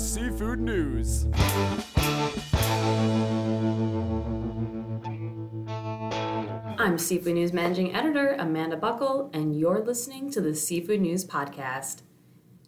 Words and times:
seafood 0.00 0.60
news. 0.60 1.26
I'm 6.78 6.96
Seafood 6.96 7.34
News 7.34 7.52
Managing 7.52 7.94
Editor 7.94 8.34
Amanda 8.38 8.78
Buckle, 8.78 9.28
and 9.34 9.54
you're 9.54 9.84
listening 9.84 10.30
to 10.30 10.40
the 10.40 10.54
Seafood 10.54 11.02
News 11.02 11.26
Podcast. 11.26 12.00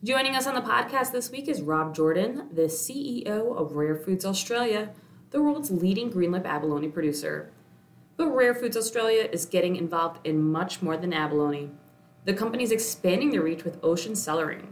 Joining 0.05 0.37
us 0.37 0.47
on 0.47 0.55
the 0.55 0.61
podcast 0.61 1.13
this 1.13 1.31
week 1.31 1.49
is 1.49 1.63
Rob 1.63 1.97
Jorden, 1.97 2.55
the 2.55 2.67
CEO 2.69 3.57
of 3.57 3.77
Rare 3.77 3.97
Foods 3.97 4.27
Australia, 4.27 4.91
the 5.31 5.43
world's 5.43 5.71
leading 5.71 6.13
greenlip 6.13 6.45
abalone 6.45 6.89
producer. 6.89 7.51
But 8.19 8.29
Rare 8.29 8.55
Foods 8.55 8.77
Australia 8.77 9.27
is 9.33 9.47
getting 9.47 9.77
involved 9.77 10.21
in 10.27 10.53
much 10.53 10.83
more 10.83 10.99
than 10.99 11.15
abalone. 11.15 11.71
The 12.27 12.35
company 12.35 12.63
is 12.63 12.73
expanding 12.73 13.31
their 13.31 13.43
reach 13.43 13.65
with 13.65 13.83
ocean 13.83 14.13
cellaring. 14.13 14.72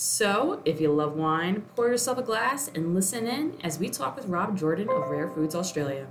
So, 0.00 0.62
if 0.64 0.80
you 0.80 0.92
love 0.92 1.16
wine, 1.16 1.62
pour 1.74 1.88
yourself 1.88 2.18
a 2.18 2.22
glass 2.22 2.70
and 2.72 2.94
listen 2.94 3.26
in 3.26 3.54
as 3.64 3.80
we 3.80 3.88
talk 3.88 4.14
with 4.14 4.26
Rob 4.26 4.56
Jorden 4.56 4.88
of 4.88 5.10
Rare 5.10 5.28
Foods 5.28 5.56
Australia. 5.56 6.06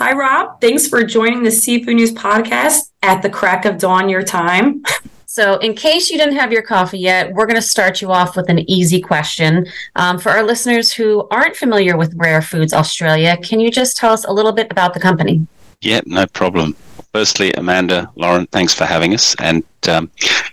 Hi, 0.00 0.12
Rob. 0.12 0.60
Thanks 0.60 0.88
for 0.88 1.04
joining 1.04 1.44
the 1.44 1.50
Seafood 1.52 1.94
News 1.94 2.10
podcast 2.10 2.90
at 3.04 3.22
the 3.22 3.30
crack 3.30 3.66
of 3.66 3.78
dawn, 3.78 4.08
your 4.08 4.24
time. 4.24 4.82
So, 5.26 5.58
in 5.58 5.74
case 5.74 6.10
you 6.10 6.18
didn't 6.18 6.34
have 6.34 6.50
your 6.50 6.62
coffee 6.62 6.98
yet, 6.98 7.32
we're 7.32 7.46
going 7.46 7.54
to 7.54 7.62
start 7.62 8.02
you 8.02 8.10
off 8.10 8.34
with 8.34 8.48
an 8.50 8.68
easy 8.68 9.00
question. 9.00 9.64
Um, 9.94 10.18
for 10.18 10.30
our 10.30 10.42
listeners 10.42 10.90
who 10.90 11.28
aren't 11.30 11.54
familiar 11.54 11.96
with 11.96 12.12
Rare 12.16 12.42
Foods 12.42 12.72
Australia, 12.72 13.36
can 13.44 13.60
you 13.60 13.70
just 13.70 13.96
tell 13.96 14.12
us 14.12 14.24
a 14.24 14.32
little 14.32 14.52
bit 14.52 14.66
about 14.72 14.92
the 14.92 14.98
company? 14.98 15.46
Yeah, 15.82 16.00
no 16.04 16.26
problem. 16.26 16.74
Firstly, 17.12 17.52
Amanda, 17.54 18.10
Lorin, 18.16 18.46
thanks 18.46 18.72
for 18.72 18.84
having 18.84 19.12
us. 19.12 19.34
And 19.38 19.64
um, 19.88 20.10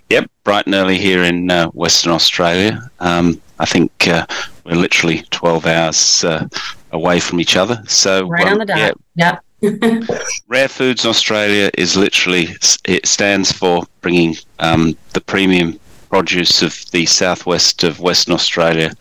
yep, 0.10 0.30
bright 0.44 0.66
and 0.66 0.76
early 0.76 0.98
here 0.98 1.24
in 1.24 1.50
uh, 1.50 1.68
Western 1.70 2.12
Australia. 2.12 2.90
Um, 3.00 3.42
I 3.60 3.66
think 3.66 3.92
uh, 4.08 4.26
we're 4.66 4.76
literally 4.76 5.24
12 5.32 5.66
hours 5.66 6.24
uh, 6.24 6.48
away 6.92 7.20
from 7.20 7.40
each 7.40 7.56
other. 7.56 7.82
So 7.88 8.28
right 8.28 8.48
on 8.48 8.58
the 8.58 8.66
dot. 8.66 8.98
Yeah. 9.16 9.40
Yep. 9.62 10.04
Rare 10.48 10.68
Foods 10.68 11.06
Australia 11.06 11.70
is 11.78 11.96
literally 11.96 12.50
it 12.86 13.06
stands 13.06 13.52
for 13.52 13.84
bringing 14.02 14.36
um, 14.60 14.98
the 15.14 15.22
premium 15.22 15.80
produce 16.10 16.62
of 16.62 16.90
the 16.92 17.06
southwest 17.06 17.84
of 17.84 18.00
Western 18.00 18.34
Australia, 18.34 18.94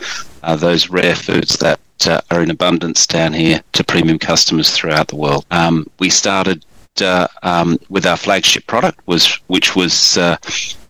uh, 0.42 0.56
those 0.56 0.90
rare 0.90 1.14
foods 1.14 1.56
that 1.58 1.80
uh, 2.06 2.20
are 2.30 2.42
in 2.42 2.50
abundance 2.50 3.06
down 3.06 3.32
here 3.32 3.60
to 3.72 3.82
premium 3.82 4.18
customers 4.18 4.70
throughout 4.70 5.08
the 5.08 5.16
world. 5.16 5.44
Um, 5.50 5.88
we 5.98 6.10
started 6.10 6.64
uh, 7.02 7.28
um, 7.42 7.78
with 7.88 8.06
our 8.06 8.16
flagship 8.16 8.66
product 8.66 9.00
was 9.06 9.26
which 9.46 9.76
was 9.76 10.16
uh, 10.16 10.36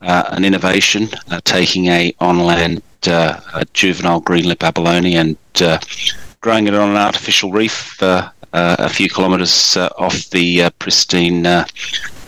uh, 0.02 0.24
an 0.28 0.44
innovation, 0.44 1.08
uh, 1.30 1.40
taking 1.44 1.86
a 1.86 2.14
on 2.20 2.38
land 2.38 2.82
a 3.06 3.64
juvenile 3.72 4.20
greenlip 4.20 4.62
abalone 4.62 5.16
and 5.16 5.36
growing 6.40 6.66
it 6.66 6.74
on 6.74 6.90
an 6.90 6.96
artificial 6.96 7.50
reef 7.50 8.02
uh, 8.02 8.30
uh, 8.52 8.76
a 8.78 8.88
few 8.88 9.08
kilometres 9.08 9.76
uh, 9.76 9.88
off 9.98 10.30
the 10.30 10.70
pristine 10.78 11.46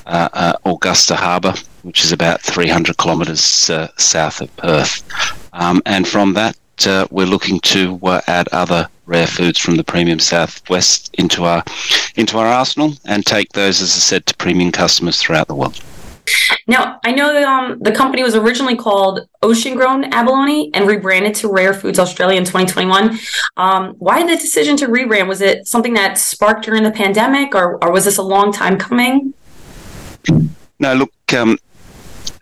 Augusta 0.06 1.16
Harbour, 1.16 1.54
which 1.82 2.04
is 2.04 2.12
about 2.12 2.40
300 2.40 2.96
kilometres 2.98 3.70
south 3.96 4.40
of 4.40 4.56
Perth. 4.56 5.02
Um, 5.52 5.82
and 5.86 6.06
from 6.06 6.34
that, 6.34 6.56
we're 7.10 7.26
looking 7.26 7.60
to 7.60 7.98
add 8.26 8.48
other 8.52 8.88
rare 9.06 9.26
foods 9.26 9.58
from 9.58 9.76
the 9.76 9.84
premium 9.84 10.20
southwest 10.20 11.10
into 11.14 11.44
our 11.44 11.64
into 12.16 12.38
our 12.38 12.46
arsenal 12.46 12.94
and 13.06 13.26
take 13.26 13.52
those, 13.52 13.82
as 13.82 13.90
I 13.90 13.98
said, 13.98 14.26
to 14.26 14.36
premium 14.36 14.72
customers 14.72 15.20
throughout 15.20 15.48
the 15.48 15.54
world. 15.54 15.80
Now, 16.66 17.00
I 17.04 17.12
know 17.12 17.32
that 17.32 17.42
um, 17.42 17.78
the 17.80 17.90
company 17.90 18.22
was 18.22 18.36
originally 18.36 18.76
called 18.76 19.26
Ocean 19.42 19.74
Grown 19.74 20.04
Abalone 20.12 20.70
and 20.74 20.86
rebranded 20.86 21.34
to 21.36 21.48
Rare 21.48 21.74
Foods 21.74 21.98
Australia 21.98 22.38
in 22.38 22.44
2021. 22.44 23.18
Um, 23.56 23.94
why 23.98 24.22
the 24.22 24.36
decision 24.36 24.76
to 24.76 24.86
rebrand? 24.86 25.26
Was 25.26 25.40
it 25.40 25.66
something 25.66 25.94
that 25.94 26.18
sparked 26.18 26.64
during 26.64 26.84
the 26.84 26.92
pandemic, 26.92 27.54
or, 27.54 27.82
or 27.82 27.90
was 27.90 28.04
this 28.04 28.18
a 28.18 28.22
long 28.22 28.52
time 28.52 28.78
coming? 28.78 29.34
No, 30.78 30.94
look. 30.94 31.12
Um, 31.34 31.58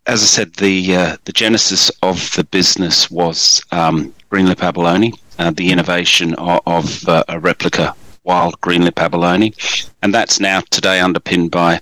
as 0.07 0.23
I 0.23 0.27
said, 0.27 0.55
the 0.55 0.95
uh, 0.95 1.17
the 1.25 1.33
genesis 1.33 1.91
of 2.03 2.35
the 2.35 2.45
business 2.45 3.11
was 3.11 3.62
um, 3.73 4.15
Greenlip 4.31 4.62
abalone, 4.62 5.15
uh, 5.39 5.50
the 5.50 5.71
innovation 5.71 6.34
of, 6.34 6.61
of 6.66 7.09
uh, 7.09 7.25
a 7.28 7.41
replica 7.41 7.94
wild 8.25 8.61
greenlip 8.61 8.99
abalone, 8.99 9.55
and 10.03 10.12
that's 10.12 10.39
now 10.39 10.61
today 10.71 11.00
underpinned 11.00 11.50
by 11.50 11.81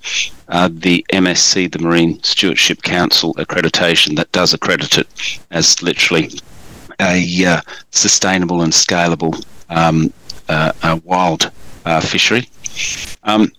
uh, 0.48 0.68
the 0.72 1.04
MSC, 1.12 1.72
the 1.72 1.80
Marine 1.80 2.22
Stewardship 2.22 2.82
Council 2.82 3.34
accreditation 3.34 4.14
that 4.16 4.30
does 4.30 4.54
accredit 4.54 4.96
it 4.96 5.40
as 5.50 5.82
literally 5.82 6.30
a 7.00 7.44
uh, 7.44 7.60
sustainable 7.90 8.62
and 8.62 8.72
scalable 8.72 9.44
um, 9.68 10.12
uh, 10.48 11.00
wild 11.02 11.50
uh, 11.84 12.00
fishery. 12.00 12.48
Um, 13.24 13.50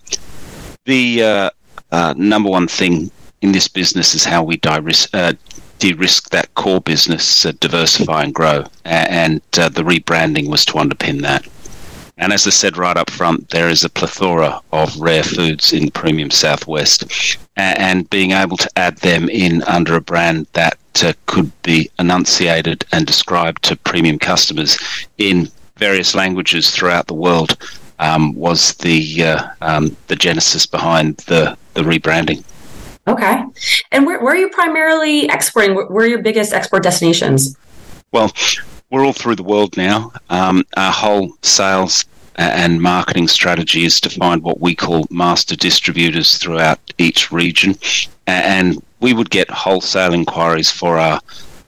the 0.86 1.52
number 2.16 2.48
one 2.48 2.68
thing 2.68 3.10
in 3.42 3.52
this 3.52 3.68
business 3.68 4.14
is 4.14 4.24
how 4.24 4.42
we 4.42 4.56
de-risk, 4.56 5.10
de-risk 5.78 6.30
that 6.30 6.54
core 6.54 6.80
business, 6.80 7.42
diversify 7.60 8.24
and 8.24 8.34
grow, 8.34 8.64
and 8.84 9.40
the 9.52 9.84
rebranding 9.84 10.48
was 10.48 10.64
to 10.66 10.74
underpin 10.74 11.22
that. 11.22 11.46
And 12.20 12.32
as 12.32 12.46
I 12.46 12.50
said 12.50 12.76
right 12.76 12.96
up 12.96 13.10
front, 13.10 13.50
there 13.50 13.68
is 13.68 13.84
a 13.84 13.88
plethora 13.88 14.60
of 14.72 15.00
rare 15.00 15.22
foods 15.22 15.72
in 15.72 15.90
premium 15.92 16.30
southwest, 16.30 17.04
and 17.56 18.10
being 18.10 18.32
able 18.32 18.56
to 18.56 18.70
add 18.76 18.96
them 18.98 19.28
in 19.28 19.62
under 19.62 19.94
a 19.94 20.00
brand 20.00 20.48
that 20.52 20.78
uh, 21.02 21.12
could 21.26 21.50
be 21.62 21.90
enunciated 21.98 22.84
and 22.90 23.06
described 23.06 23.62
to 23.62 23.76
premium 23.76 24.18
customers 24.18 24.78
in 25.18 25.48
various 25.76 26.14
languages 26.14 26.70
throughout 26.70 27.06
the 27.06 27.14
world 27.14 27.56
um, 28.00 28.34
was 28.34 28.74
the 28.74 29.24
uh, 29.24 29.48
um, 29.60 29.96
the 30.08 30.16
genesis 30.16 30.66
behind 30.66 31.16
the 31.28 31.56
the 31.74 31.82
rebranding. 31.82 32.44
Okay, 33.08 33.42
and 33.90 34.04
where, 34.04 34.22
where 34.22 34.34
are 34.34 34.36
you 34.36 34.50
primarily 34.50 35.24
exporting? 35.26 35.74
Where 35.74 36.04
are 36.04 36.06
your 36.06 36.22
biggest 36.22 36.52
export 36.52 36.82
destinations? 36.82 37.56
Well, 38.12 38.30
we're 38.90 39.04
all 39.04 39.14
through 39.14 39.36
the 39.36 39.42
world 39.42 39.76
now. 39.78 40.12
Um, 40.28 40.64
our 40.76 40.92
whole 40.92 41.32
sales 41.42 42.04
and 42.36 42.80
marketing 42.80 43.26
strategy 43.28 43.84
is 43.84 44.00
to 44.02 44.10
find 44.10 44.42
what 44.42 44.60
we 44.60 44.74
call 44.74 45.06
master 45.10 45.56
distributors 45.56 46.36
throughout 46.36 46.78
each 46.98 47.32
region, 47.32 47.76
and 48.26 48.82
we 49.00 49.14
would 49.14 49.30
get 49.30 49.50
wholesale 49.50 50.12
inquiries 50.12 50.70
for 50.70 50.98
our 50.98 51.20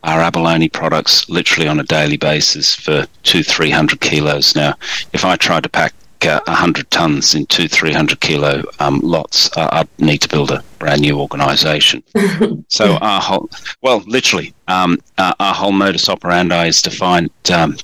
our 0.03 0.21
abalone 0.21 0.69
products 0.69 1.29
literally 1.29 1.69
on 1.69 1.79
a 1.79 1.85
daily 1.85 2.17
basis 2.17 2.75
for 2.75 3.07
two 3.23 3.43
three 3.43 3.71
hundred 3.71 4.01
kilos. 4.01 4.55
Now, 4.55 4.75
if 5.13 5.25
I 5.25 5.37
tried 5.37 5.63
to 5.63 5.69
pack 5.69 5.95
uh, 6.27 6.41
100 6.47 6.91
tons 6.91 7.35
in 7.35 7.47
two 7.47 7.69
300 7.69 8.21
kilo 8.21 8.63
um, 8.79 9.01
lots, 9.01 9.55
uh, 9.57 9.69
I'd 9.73 9.89
need 9.99 10.19
to 10.23 10.29
build 10.29 10.51
a 10.51 10.63
brand 10.79 11.01
new 11.01 11.19
organization. 11.19 12.03
so 12.69 12.97
our 12.97 13.21
whole, 13.21 13.51
well, 13.83 14.03
literally, 14.07 14.55
um, 14.69 14.99
uh, 15.19 15.35
our 15.41 15.55
whole 15.55 15.73
modus 15.73 16.09
operandi 16.09 16.67
is 16.67 16.83
to 16.83 16.91
find 16.91 17.31
um, 17.53 17.77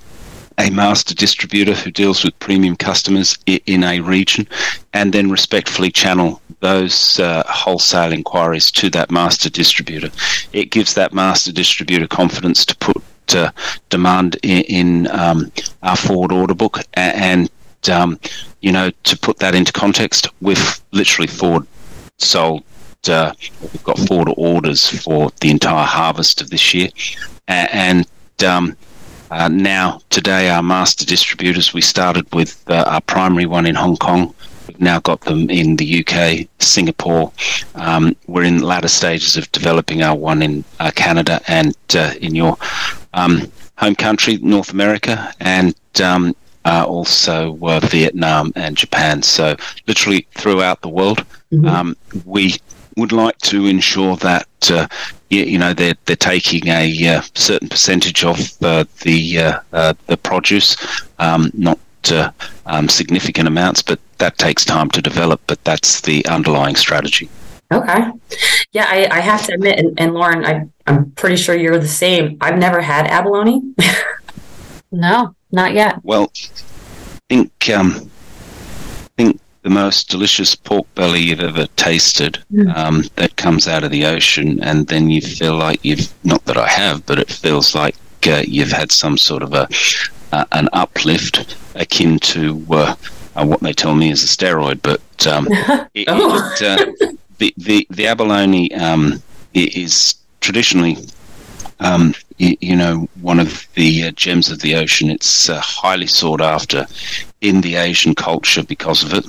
a 0.58 0.70
master 0.70 1.14
distributor 1.14 1.74
who 1.74 1.90
deals 1.90 2.24
with 2.24 2.38
premium 2.38 2.76
customers 2.76 3.38
in 3.46 3.84
a 3.84 4.00
region 4.00 4.48
and 4.92 5.12
then 5.12 5.30
respectfully 5.30 5.90
channel 5.90 6.40
those 6.60 7.20
uh, 7.20 7.42
wholesale 7.46 8.12
inquiries 8.12 8.70
to 8.70 8.88
that 8.90 9.10
master 9.10 9.50
distributor. 9.50 10.10
It 10.52 10.70
gives 10.70 10.94
that 10.94 11.12
master 11.12 11.52
distributor 11.52 12.06
confidence 12.06 12.64
to 12.64 12.76
put 12.76 13.02
uh, 13.34 13.50
demand 13.90 14.36
in, 14.42 14.62
in 14.62 15.10
um, 15.10 15.50
our 15.82 15.96
forward 15.96 16.32
order 16.32 16.54
book 16.54 16.78
and 16.94 17.50
um, 17.88 18.18
you 18.60 18.72
know, 18.72 18.90
to 19.04 19.18
put 19.18 19.38
that 19.38 19.54
into 19.54 19.72
context, 19.72 20.28
we've 20.40 20.80
literally 20.92 21.28
forward 21.28 21.66
sold. 22.18 22.62
Uh, 23.08 23.32
we've 23.60 23.84
got 23.84 23.98
forward 24.00 24.34
orders 24.36 24.88
for 25.04 25.30
the 25.40 25.50
entire 25.50 25.86
harvest 25.86 26.40
of 26.40 26.50
this 26.50 26.74
year, 26.74 26.88
and 27.46 28.04
um, 28.44 28.76
uh, 29.30 29.48
now 29.48 30.00
today 30.10 30.48
our 30.50 30.62
master 30.62 31.04
distributors. 31.04 31.72
We 31.72 31.80
started 31.80 32.32
with 32.34 32.68
uh, 32.68 32.84
our 32.88 33.00
primary 33.02 33.46
one 33.46 33.66
in 33.66 33.74
Hong 33.74 33.96
Kong. 33.96 34.34
We've 34.66 34.80
now 34.80 35.00
got 35.00 35.20
them 35.20 35.48
in 35.50 35.76
the 35.76 36.04
UK, 36.04 36.48
Singapore. 36.58 37.32
Um, 37.76 38.16
we're 38.26 38.44
in 38.44 38.62
latter 38.62 38.88
stages 38.88 39.36
of 39.36 39.50
developing 39.52 40.02
our 40.02 40.16
one 40.16 40.42
in 40.42 40.64
uh, 40.80 40.90
Canada 40.94 41.40
and 41.46 41.76
uh, 41.94 42.14
in 42.20 42.34
your 42.34 42.56
um, 43.14 43.50
home 43.78 43.94
country, 43.94 44.38
North 44.38 44.70
America, 44.72 45.32
and 45.40 45.74
um, 46.02 46.34
uh, 46.66 46.84
also 46.86 47.56
uh, 47.62 47.80
Vietnam 47.80 48.52
and 48.56 48.76
Japan. 48.76 49.22
So 49.22 49.56
literally 49.86 50.26
throughout 50.32 50.82
the 50.82 50.88
world, 50.88 51.24
mm-hmm. 51.52 51.66
um, 51.66 51.96
we 52.24 52.56
would 52.96 53.12
like 53.12 53.38
to 53.38 53.66
ensure 53.66 54.16
that 54.16 54.48
uh, 54.70 54.88
you, 55.30 55.42
you, 55.44 55.58
know 55.58 55.72
they're 55.72 55.94
they're 56.06 56.16
taking 56.16 56.66
a 56.68 57.08
uh, 57.08 57.22
certain 57.34 57.68
percentage 57.68 58.24
of 58.24 58.38
uh, 58.62 58.84
the 59.02 59.38
uh, 59.72 59.94
the 60.06 60.16
produce, 60.16 60.76
um, 61.18 61.50
not 61.54 61.78
um, 62.66 62.88
significant 62.88 63.46
amounts, 63.48 63.82
but 63.82 64.00
that 64.18 64.38
takes 64.38 64.64
time 64.64 64.90
to 64.90 65.00
develop. 65.00 65.40
But 65.46 65.62
that's 65.64 66.00
the 66.00 66.26
underlying 66.26 66.76
strategy. 66.76 67.28
Okay. 67.72 68.12
Yeah, 68.72 68.86
I, 68.88 69.08
I 69.10 69.20
have 69.20 69.44
to 69.46 69.54
admit, 69.54 69.78
and, 69.78 69.98
and 70.00 70.14
Lorin, 70.14 70.44
I, 70.44 70.66
I'm 70.86 71.10
pretty 71.12 71.36
sure 71.36 71.56
you're 71.56 71.78
the 71.78 71.88
same. 71.88 72.38
I've 72.40 72.58
never 72.58 72.80
had 72.80 73.08
abalone. 73.08 73.74
no, 74.92 75.34
not 75.52 75.74
yet. 75.74 75.98
Well, 76.02 76.30
I 76.34 77.18
think 77.28 77.70
um, 77.70 78.10
I 79.04 79.08
think 79.16 79.40
the 79.62 79.70
most 79.70 80.08
delicious 80.10 80.54
pork 80.54 80.86
belly 80.94 81.20
you've 81.20 81.40
ever 81.40 81.66
tasted 81.76 82.38
Mm. 82.52 82.76
um, 82.76 83.04
that 83.16 83.36
comes 83.36 83.66
out 83.66 83.82
of 83.84 83.90
the 83.90 84.06
ocean, 84.06 84.62
and 84.62 84.86
then 84.86 85.10
you 85.10 85.20
feel 85.20 85.56
like 85.56 85.84
you've 85.84 86.12
not 86.24 86.44
that 86.44 86.56
I 86.56 86.68
have, 86.68 87.04
but 87.06 87.18
it 87.18 87.30
feels 87.30 87.74
like 87.74 87.96
uh, 88.26 88.42
you've 88.46 88.70
had 88.72 88.90
some 88.92 89.16
sort 89.18 89.42
of 89.42 89.54
a 89.54 89.68
uh, 90.32 90.44
an 90.52 90.68
uplift 90.72 91.56
akin 91.74 92.18
to 92.18 92.64
uh, 92.70 92.94
uh, 93.36 93.44
what 93.44 93.60
they 93.60 93.72
tell 93.72 93.94
me 93.94 94.10
is 94.10 94.22
a 94.22 94.26
steroid, 94.26 94.80
but 94.82 95.00
um, 95.26 95.46
it, 95.94 96.06
Oh. 96.08 96.54
it, 96.60 96.62
uh, 96.62 96.92
the, 97.38 97.52
the 97.56 97.86
the 97.90 98.06
abalone 98.06 98.72
um, 98.74 99.22
is 99.54 100.14
traditionally 100.40 100.96
um, 101.80 102.14
you, 102.38 102.56
you 102.60 102.76
know, 102.76 103.08
one 103.20 103.40
of 103.40 103.66
the 103.74 104.04
uh, 104.04 104.10
gems 104.12 104.50
of 104.50 104.60
the 104.60 104.74
ocean. 104.74 105.10
It's 105.10 105.48
uh, 105.48 105.60
highly 105.60 106.06
sought 106.06 106.40
after 106.40 106.86
in 107.40 107.60
the 107.60 107.76
Asian 107.76 108.14
culture 108.14 108.62
because 108.62 109.02
of 109.02 109.12
it. 109.14 109.26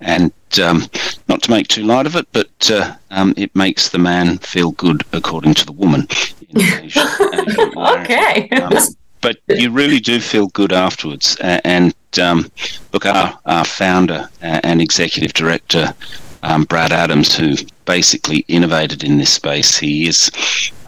And 0.00 0.32
um, 0.62 0.84
not 1.28 1.42
to 1.42 1.50
make 1.50 1.68
too 1.68 1.84
light 1.84 2.06
of 2.06 2.16
it, 2.16 2.26
but 2.32 2.70
uh, 2.70 2.94
um, 3.10 3.34
it 3.36 3.54
makes 3.56 3.88
the 3.88 3.98
man 3.98 4.38
feel 4.38 4.72
good, 4.72 5.02
according 5.12 5.54
to 5.54 5.66
the 5.66 5.72
woman. 5.72 6.06
In 6.50 6.60
Asian, 6.60 6.84
Asian. 6.84 7.72
Okay. 7.76 8.48
Um, 8.50 8.72
but 9.20 9.38
you 9.48 9.70
really 9.70 10.00
do 10.00 10.20
feel 10.20 10.48
good 10.48 10.72
afterwards. 10.72 11.36
A- 11.40 11.66
And 11.66 11.94
um, 12.20 12.50
look, 12.92 13.06
our, 13.06 13.38
our 13.46 13.64
founder 13.64 14.28
uh, 14.42 14.60
and 14.62 14.80
executive 14.82 15.32
director, 15.32 15.94
um, 16.42 16.64
Brad 16.64 16.92
Adams, 16.92 17.34
who 17.34 17.54
basically 17.86 18.44
innovated 18.48 19.02
in 19.02 19.16
this 19.18 19.32
space, 19.32 19.76
he 19.78 20.06
is, 20.06 20.30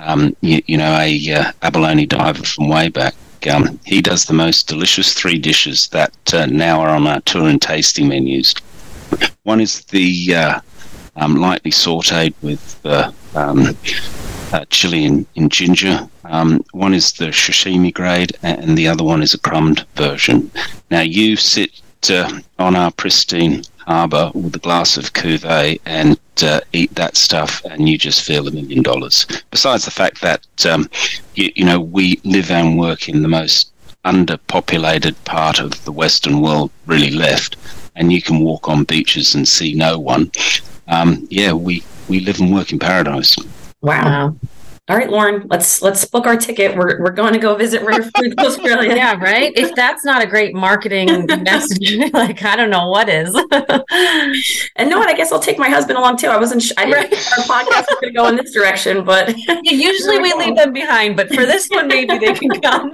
um, 0.07 0.37
you, 0.41 0.63
you 0.67 0.79
know, 0.79 0.97
a 0.99 1.33
uh, 1.33 1.53
abalone 1.63 2.07
diver 2.07 2.45
from 2.45 2.69
way 2.69 2.89
back. 2.89 3.15
Um, 3.51 3.79
he 3.85 4.01
does 4.01 4.25
the 4.25 4.33
most 4.33 4.67
delicious 4.67 5.13
three 5.13 5.39
dishes 5.39 5.89
that 5.89 6.35
uh, 6.35 6.47
now 6.47 6.81
are 6.81 6.89
on 6.89 7.07
our 7.07 7.21
tour 7.21 7.49
and 7.49 7.61
tasting 7.61 8.09
menus. 8.09 8.55
One 9.43 9.61
is 9.61 9.85
the 9.85 10.35
uh, 10.35 10.61
um, 11.17 11.37
lightly 11.37 11.71
sautéed 11.71 12.35
with 12.43 12.81
uh, 12.85 13.13
um, 13.35 13.77
uh, 14.53 14.65
chili 14.71 15.05
and, 15.05 15.27
and 15.37 15.51
ginger. 15.51 16.09
Um, 16.25 16.65
one 16.73 16.95
is 16.95 17.13
the 17.13 17.27
sashimi 17.27 17.93
grade, 17.93 18.33
and 18.43 18.77
the 18.77 18.89
other 18.89 19.05
one 19.05 19.23
is 19.23 19.35
a 19.35 19.39
crumbed 19.39 19.85
version. 19.95 20.51
Now 20.91 21.03
you 21.03 21.37
sit 21.37 21.83
uh, 22.11 22.41
on 22.59 22.77
our 22.77 22.91
pristine 22.93 23.63
harbour 23.87 24.31
with 24.35 24.55
a 24.57 24.61
glass 24.61 24.97
of 24.97 25.13
cuvee 25.13 25.81
and 25.85 26.19
uh, 26.43 26.61
eat 26.73 26.95
that 26.95 27.17
stuff, 27.17 27.65
and 27.65 27.89
you 27.89 27.99
just 27.99 28.27
feel 28.27 28.49
a 28.49 28.51
million 28.51 28.83
dollars. 28.83 29.27
Besides 29.51 29.85
the 29.85 29.91
fact 29.91 30.21
that 30.23 30.67
um, 30.67 30.89
you, 31.35 31.51
you 31.55 31.65
know 31.65 31.81
we 31.81 32.21
live 32.25 32.51
and 32.51 32.79
work 32.79 33.09
in 33.09 33.23
the 33.23 33.29
most 33.29 33.73
underpopulated 34.05 35.17
part 35.25 35.59
of 35.59 35.85
the 35.85 35.93
Western 35.93 36.41
world, 36.41 36.71
really 36.87 37.11
left, 37.11 37.57
and 37.97 38.13
you 38.13 38.23
can 38.23 38.41
walk 38.41 38.69
on 38.69 38.85
beaches 38.85 39.35
and 39.35 39.47
see 39.47 39.75
no 39.75 39.99
one. 39.99 40.31
Um, 40.89 41.27
yeah, 41.31 41.53
we, 41.53 41.83
we 42.09 42.21
live 42.21 42.41
and 42.41 42.55
work 42.55 42.73
in 42.73 42.79
paradise. 42.79 43.37
Wow. 43.81 44.37
Wow. 44.89 44.95
All 44.95 45.01
right, 45.01 45.11
Lorin, 45.11 45.47
let's 45.49 45.83
let's 45.83 46.05
book 46.05 46.27
our 46.27 46.37
ticket. 46.37 46.77
We're 46.77 47.01
we're 47.03 47.11
going 47.11 47.33
to 47.33 47.39
go 47.41 47.57
visit 47.57 47.83
Rare 47.83 48.03
Food 48.17 48.39
Australia. 48.39 48.95
Yeah, 48.95 49.17
right? 49.19 49.53
If 49.57 49.75
that's 49.75 50.05
not 50.05 50.23
a 50.23 50.27
great 50.27 50.55
marketing 50.55 51.27
message, 51.43 51.97
like, 52.13 52.43
I 52.45 52.55
don't 52.57 52.71
know 52.71 52.89
what 52.89 53.09
is. 53.09 53.35
And 54.77 54.89
no, 54.91 54.99
what? 54.99 55.09
I 55.09 55.15
guess 55.15 55.33
I'll 55.33 55.41
take 55.41 55.59
my 55.59 55.69
husband 55.69 55.99
along 55.99 56.19
too. 56.19 56.29
I 56.29 56.37
wasn't. 56.37 56.63
Sh- 56.63 56.73
I 56.77 56.85
didn't 56.87 57.13
our 57.13 57.45
podcast 57.45 57.87
was 57.89 57.99
going 58.01 58.13
to 58.13 58.17
go 58.17 58.29
in 58.29 58.37
this 58.37 58.53
direction, 58.53 59.05
but 59.05 59.35
Yeah, 59.37 59.61
usually 59.65 60.21
we 60.21 60.33
leave 60.35 60.57
them 60.57 60.73
behind, 60.73 61.17
but 61.17 61.29
for 61.35 61.45
this 61.47 61.67
one, 61.69 61.89
maybe 61.89 62.19
they 62.19 62.35
can 62.35 62.51
come. 62.61 62.93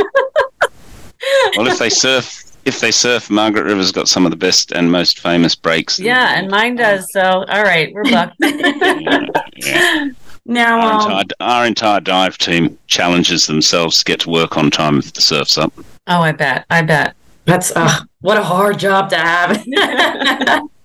Well, 1.56 1.66
if 1.68 1.78
they 1.78 1.90
surf, 1.90 2.42
if 2.64 2.80
they 2.80 2.90
surf, 2.90 3.28
Margaret 3.30 3.64
River's 3.64 3.92
got 3.92 4.08
some 4.08 4.24
of 4.24 4.30
the 4.30 4.36
best 4.36 4.72
and 4.72 4.90
most 4.90 5.20
famous 5.20 5.54
breaks. 5.54 5.98
Yeah, 5.98 6.38
and 6.38 6.50
mine 6.50 6.76
does. 6.76 7.06
So, 7.12 7.20
all 7.20 7.62
right, 7.62 7.92
we're 7.92 8.04
booked. 8.04 8.36
Yeah, 8.40 9.26
yeah. 9.56 10.08
Now 10.44 10.80
Our, 10.80 10.92
um, 10.92 11.00
entire, 11.00 11.24
our 11.40 11.66
entire 11.66 12.00
dive 12.00 12.38
team 12.38 12.78
challenges 12.86 13.46
themselves 13.46 13.98
to 13.98 14.04
get 14.04 14.20
to 14.20 14.30
work 14.30 14.56
on 14.56 14.70
time 14.70 14.98
if 14.98 15.12
the 15.12 15.20
surf's 15.20 15.58
up. 15.58 15.72
oh, 16.06 16.20
I 16.20 16.32
bet. 16.32 16.64
I 16.70 16.82
bet. 16.82 17.14
That's 17.44 17.72
uh, 17.74 18.00
what 18.20 18.36
a 18.36 18.42
hard 18.42 18.78
job 18.78 19.10
to 19.10 19.16
have. 19.16 19.64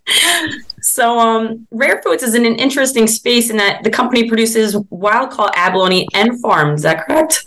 so, 0.82 1.20
um, 1.20 1.68
Rare 1.72 2.02
Foods 2.02 2.24
is 2.24 2.36
in 2.36 2.46
an 2.46 2.56
interesting 2.56 3.08
space 3.08 3.50
in 3.50 3.58
that 3.58 3.84
the 3.84 3.90
company 3.90 4.28
produces 4.28 4.76
wild 4.90 5.32
caught 5.32 5.54
abalone 5.56 6.08
and 6.14 6.40
farms. 6.42 6.80
Is 6.80 6.84
that 6.84 7.06
correct? 7.06 7.46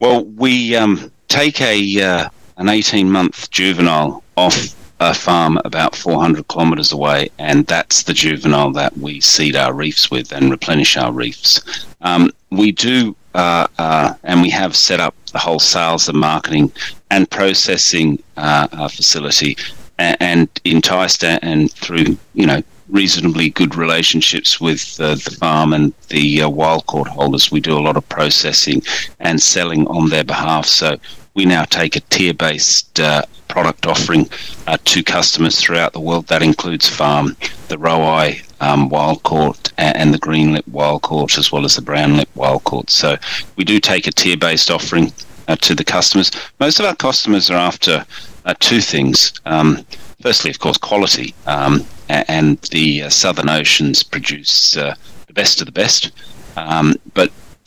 Well, 0.00 0.24
we 0.24 0.76
um, 0.76 1.10
take 1.28 1.60
a 1.60 2.02
uh, 2.02 2.28
an 2.58 2.68
eighteen 2.68 3.10
month 3.10 3.50
juvenile 3.50 4.22
off 4.36 4.54
a 5.00 5.12
farm 5.12 5.58
about 5.64 5.94
four 5.94 6.20
hundred 6.20 6.48
kilometres 6.48 6.92
away, 6.92 7.30
and 7.38 7.66
that's 7.66 8.02
the 8.02 8.14
juvenile 8.14 8.72
that 8.72 8.96
we 8.96 9.20
seed 9.20 9.56
our 9.56 9.74
reefs 9.74 10.10
with 10.10 10.32
and 10.32 10.50
replenish 10.50 10.96
our 10.96 11.12
reefs. 11.12 11.86
Um, 12.00 12.30
we 12.50 12.72
do, 12.72 13.14
uh, 13.34 13.66
uh, 13.78 14.14
and 14.22 14.40
we 14.40 14.50
have 14.50 14.74
set 14.74 15.00
up 15.00 15.14
the 15.32 15.38
whole 15.38 15.58
sales 15.58 16.08
and 16.08 16.18
marketing 16.18 16.72
and 17.10 17.30
processing 17.30 18.22
uh, 18.36 18.68
uh, 18.72 18.88
facility, 18.88 19.56
and, 19.98 20.16
and 20.20 20.60
enticed 20.64 21.24
and 21.24 21.70
through 21.72 22.16
you 22.34 22.46
know 22.46 22.62
reasonably 22.88 23.50
good 23.50 23.74
relationships 23.74 24.60
with 24.60 24.98
uh, 25.00 25.16
the 25.16 25.36
farm 25.40 25.72
and 25.72 25.92
the 26.08 26.42
uh, 26.42 26.48
wild 26.48 26.86
caught 26.86 27.08
holders. 27.08 27.50
We 27.50 27.60
do 27.60 27.76
a 27.76 27.80
lot 27.80 27.96
of 27.96 28.08
processing 28.08 28.82
and 29.20 29.42
selling 29.42 29.86
on 29.88 30.08
their 30.08 30.24
behalf. 30.24 30.66
So 30.66 30.96
we 31.36 31.44
now 31.44 31.64
take 31.64 31.94
a 31.94 32.00
tier 32.00 32.34
based 32.34 32.98
uh, 32.98 33.22
product 33.46 33.86
offering 33.86 34.28
uh, 34.66 34.78
to 34.84 35.04
customers 35.04 35.60
throughout 35.60 35.92
the 35.92 36.00
world. 36.00 36.26
That 36.26 36.42
includes 36.42 36.88
farm, 36.88 37.36
the 37.68 37.76
Roweye 37.76 38.42
um, 38.60 38.88
wild 38.88 39.22
caught, 39.22 39.70
and 39.76 40.12
the 40.12 40.18
green 40.18 40.54
lip 40.54 40.66
wild 40.66 41.02
caught, 41.02 41.38
as 41.38 41.52
well 41.52 41.64
as 41.64 41.76
the 41.76 41.82
brown 41.82 42.16
lip 42.16 42.28
wild 42.34 42.64
caught. 42.64 42.90
So 42.90 43.16
we 43.56 43.64
do 43.64 43.78
take 43.78 44.06
a 44.06 44.12
tier 44.12 44.36
based 44.36 44.70
offering 44.70 45.12
uh, 45.46 45.56
to 45.56 45.74
the 45.74 45.84
customers. 45.84 46.32
Most 46.58 46.80
of 46.80 46.86
our 46.86 46.96
customers 46.96 47.50
are 47.50 47.58
after 47.58 48.04
uh, 48.46 48.54
two 48.58 48.80
things. 48.80 49.34
Um, 49.44 49.84
firstly, 50.22 50.50
of 50.50 50.58
course, 50.58 50.78
quality, 50.78 51.34
um, 51.46 51.84
and 52.08 52.58
the 52.70 53.02
uh, 53.02 53.10
Southern 53.10 53.50
Oceans 53.50 54.02
produce 54.02 54.76
uh, 54.76 54.94
the 55.26 55.34
best 55.34 55.60
of 55.60 55.66
the 55.66 55.72
best. 55.72 56.12
Um, 56.56 56.94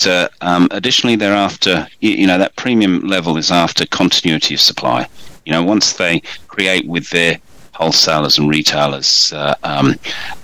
uh, 0.07 0.29
um, 0.41 0.67
additionally, 0.71 1.15
they're 1.15 1.33
after 1.33 1.87
you, 1.99 2.11
you 2.11 2.27
know 2.27 2.37
that 2.37 2.55
premium 2.55 3.01
level 3.07 3.37
is 3.37 3.51
after 3.51 3.85
continuity 3.85 4.55
of 4.55 4.61
supply. 4.61 5.07
You 5.45 5.53
know, 5.53 5.63
once 5.63 5.93
they 5.93 6.21
create 6.47 6.85
with 6.87 7.09
their 7.09 7.39
wholesalers 7.73 8.37
and 8.37 8.49
retailers 8.49 9.31
uh, 9.31 9.55
um, 9.63 9.95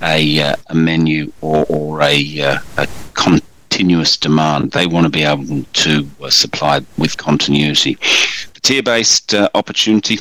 a, 0.02 0.42
uh, 0.42 0.56
a 0.68 0.76
menu 0.76 1.32
or, 1.42 1.66
or 1.68 2.02
a, 2.02 2.42
uh, 2.42 2.60
a 2.78 2.88
continuous 3.14 4.16
demand, 4.16 4.72
they 4.72 4.88
want 4.88 5.04
to 5.04 5.10
be 5.10 5.24
able 5.24 5.64
to 5.74 6.10
uh, 6.24 6.30
supply 6.30 6.80
with 6.98 7.18
continuity. 7.18 7.96
The 8.54 8.62
tier-based 8.62 9.34
uh, 9.34 9.50
opportunity 9.54 10.18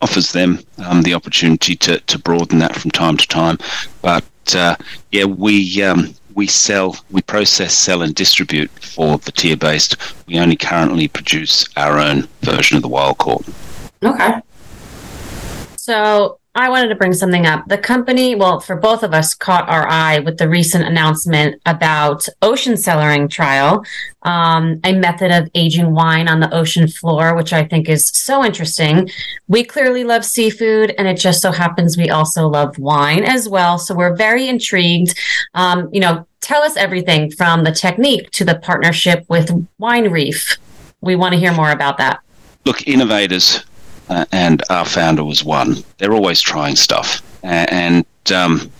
offers 0.00 0.32
them 0.32 0.60
um, 0.78 1.02
the 1.02 1.14
opportunity 1.14 1.74
to, 1.76 1.98
to 1.98 2.18
broaden 2.18 2.60
that 2.60 2.76
from 2.76 2.92
time 2.92 3.16
to 3.16 3.26
time. 3.26 3.58
But 4.00 4.24
uh, 4.54 4.76
yeah, 5.10 5.24
we 5.24 5.82
um, 5.82 6.14
we 6.34 6.46
sell, 6.46 6.96
we 7.10 7.22
process, 7.22 7.76
sell, 7.76 8.02
and 8.02 8.14
distribute 8.14 8.70
for 8.70 9.18
the 9.18 9.32
tier 9.32 9.56
based. 9.56 9.96
We 10.26 10.38
only 10.38 10.56
currently 10.56 11.08
produce 11.08 11.68
our 11.76 11.98
own 11.98 12.28
version 12.42 12.76
of 12.76 12.82
the 12.82 12.88
wild 12.88 13.18
caught. 13.18 13.44
Okay. 14.02 14.40
So 15.76 16.39
I 16.56 16.68
wanted 16.68 16.88
to 16.88 16.96
bring 16.96 17.12
something 17.12 17.46
up. 17.46 17.68
The 17.68 17.78
company, 17.78 18.34
well, 18.34 18.58
for 18.58 18.74
both 18.74 19.04
of 19.04 19.14
us, 19.14 19.34
caught 19.34 19.68
our 19.68 19.88
eye 19.88 20.18
with 20.18 20.36
the 20.36 20.48
recent 20.48 20.84
announcement 20.84 21.62
about 21.64 22.28
ocean 22.42 22.72
cellaring 22.72 23.30
trial, 23.30 23.84
um, 24.22 24.80
a 24.82 24.92
method 24.92 25.30
of 25.30 25.48
aging 25.54 25.94
wine 25.94 26.26
on 26.26 26.40
the 26.40 26.52
ocean 26.52 26.88
floor, 26.88 27.36
which 27.36 27.52
I 27.52 27.64
think 27.64 27.88
is 27.88 28.06
so 28.06 28.44
interesting. 28.44 29.08
We 29.46 29.62
clearly 29.62 30.02
love 30.02 30.24
seafood, 30.24 30.92
and 30.98 31.06
it 31.06 31.18
just 31.18 31.40
so 31.40 31.52
happens 31.52 31.96
we 31.96 32.10
also 32.10 32.48
love 32.48 32.76
wine 32.78 33.22
as 33.22 33.48
well. 33.48 33.78
So 33.78 33.94
we're 33.94 34.16
very 34.16 34.48
intrigued. 34.48 35.16
Um, 35.54 35.88
you 35.92 36.00
know, 36.00 36.26
tell 36.40 36.62
us 36.62 36.76
everything 36.76 37.30
from 37.30 37.62
the 37.62 37.72
technique 37.72 38.28
to 38.32 38.44
the 38.44 38.56
partnership 38.56 39.24
with 39.28 39.68
Wine 39.78 40.10
Reef. 40.10 40.58
We 41.00 41.14
want 41.14 41.32
to 41.34 41.38
hear 41.38 41.52
more 41.52 41.70
about 41.70 41.96
that. 41.98 42.18
Look, 42.64 42.88
innovators, 42.88 43.64
uh, 44.10 44.26
and 44.32 44.62
our 44.68 44.84
founder 44.84 45.24
was 45.24 45.44
one. 45.44 45.76
They're 45.98 46.12
always 46.12 46.40
trying 46.40 46.76
stuff, 46.76 47.22
and 47.42 48.04
um, 48.34 48.70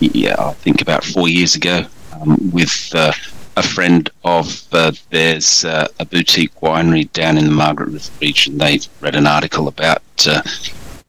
yeah, 0.00 0.34
I 0.38 0.52
think 0.54 0.80
about 0.80 1.04
four 1.04 1.28
years 1.28 1.54
ago, 1.54 1.84
um, 2.14 2.50
with 2.50 2.92
uh, 2.94 3.12
a 3.56 3.62
friend 3.62 4.08
of 4.24 4.66
uh, 4.72 4.92
theirs, 5.10 5.64
uh, 5.64 5.88
a 6.00 6.04
boutique 6.04 6.54
winery 6.60 7.12
down 7.12 7.38
in 7.38 7.44
the 7.44 7.50
Margaret 7.50 7.90
River 7.90 8.10
region. 8.20 8.58
They 8.58 8.80
read 9.00 9.14
an 9.14 9.26
article 9.26 9.68
about 9.68 10.02
uh, 10.26 10.42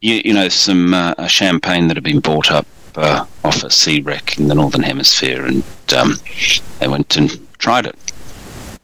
you, 0.01 0.21
you 0.25 0.33
know 0.33 0.49
some 0.49 0.93
uh, 0.93 1.27
champagne 1.27 1.87
that 1.87 1.97
had 1.97 2.03
been 2.03 2.19
bought 2.19 2.51
up 2.51 2.67
uh, 2.95 3.25
off 3.43 3.63
a 3.63 3.71
sea 3.71 4.01
wreck 4.01 4.37
in 4.37 4.47
the 4.47 4.55
northern 4.55 4.83
hemisphere, 4.83 5.45
and 5.45 5.63
um, 5.95 6.15
they 6.79 6.87
went 6.87 7.15
and 7.17 7.39
tried 7.59 7.87
it. 7.87 7.97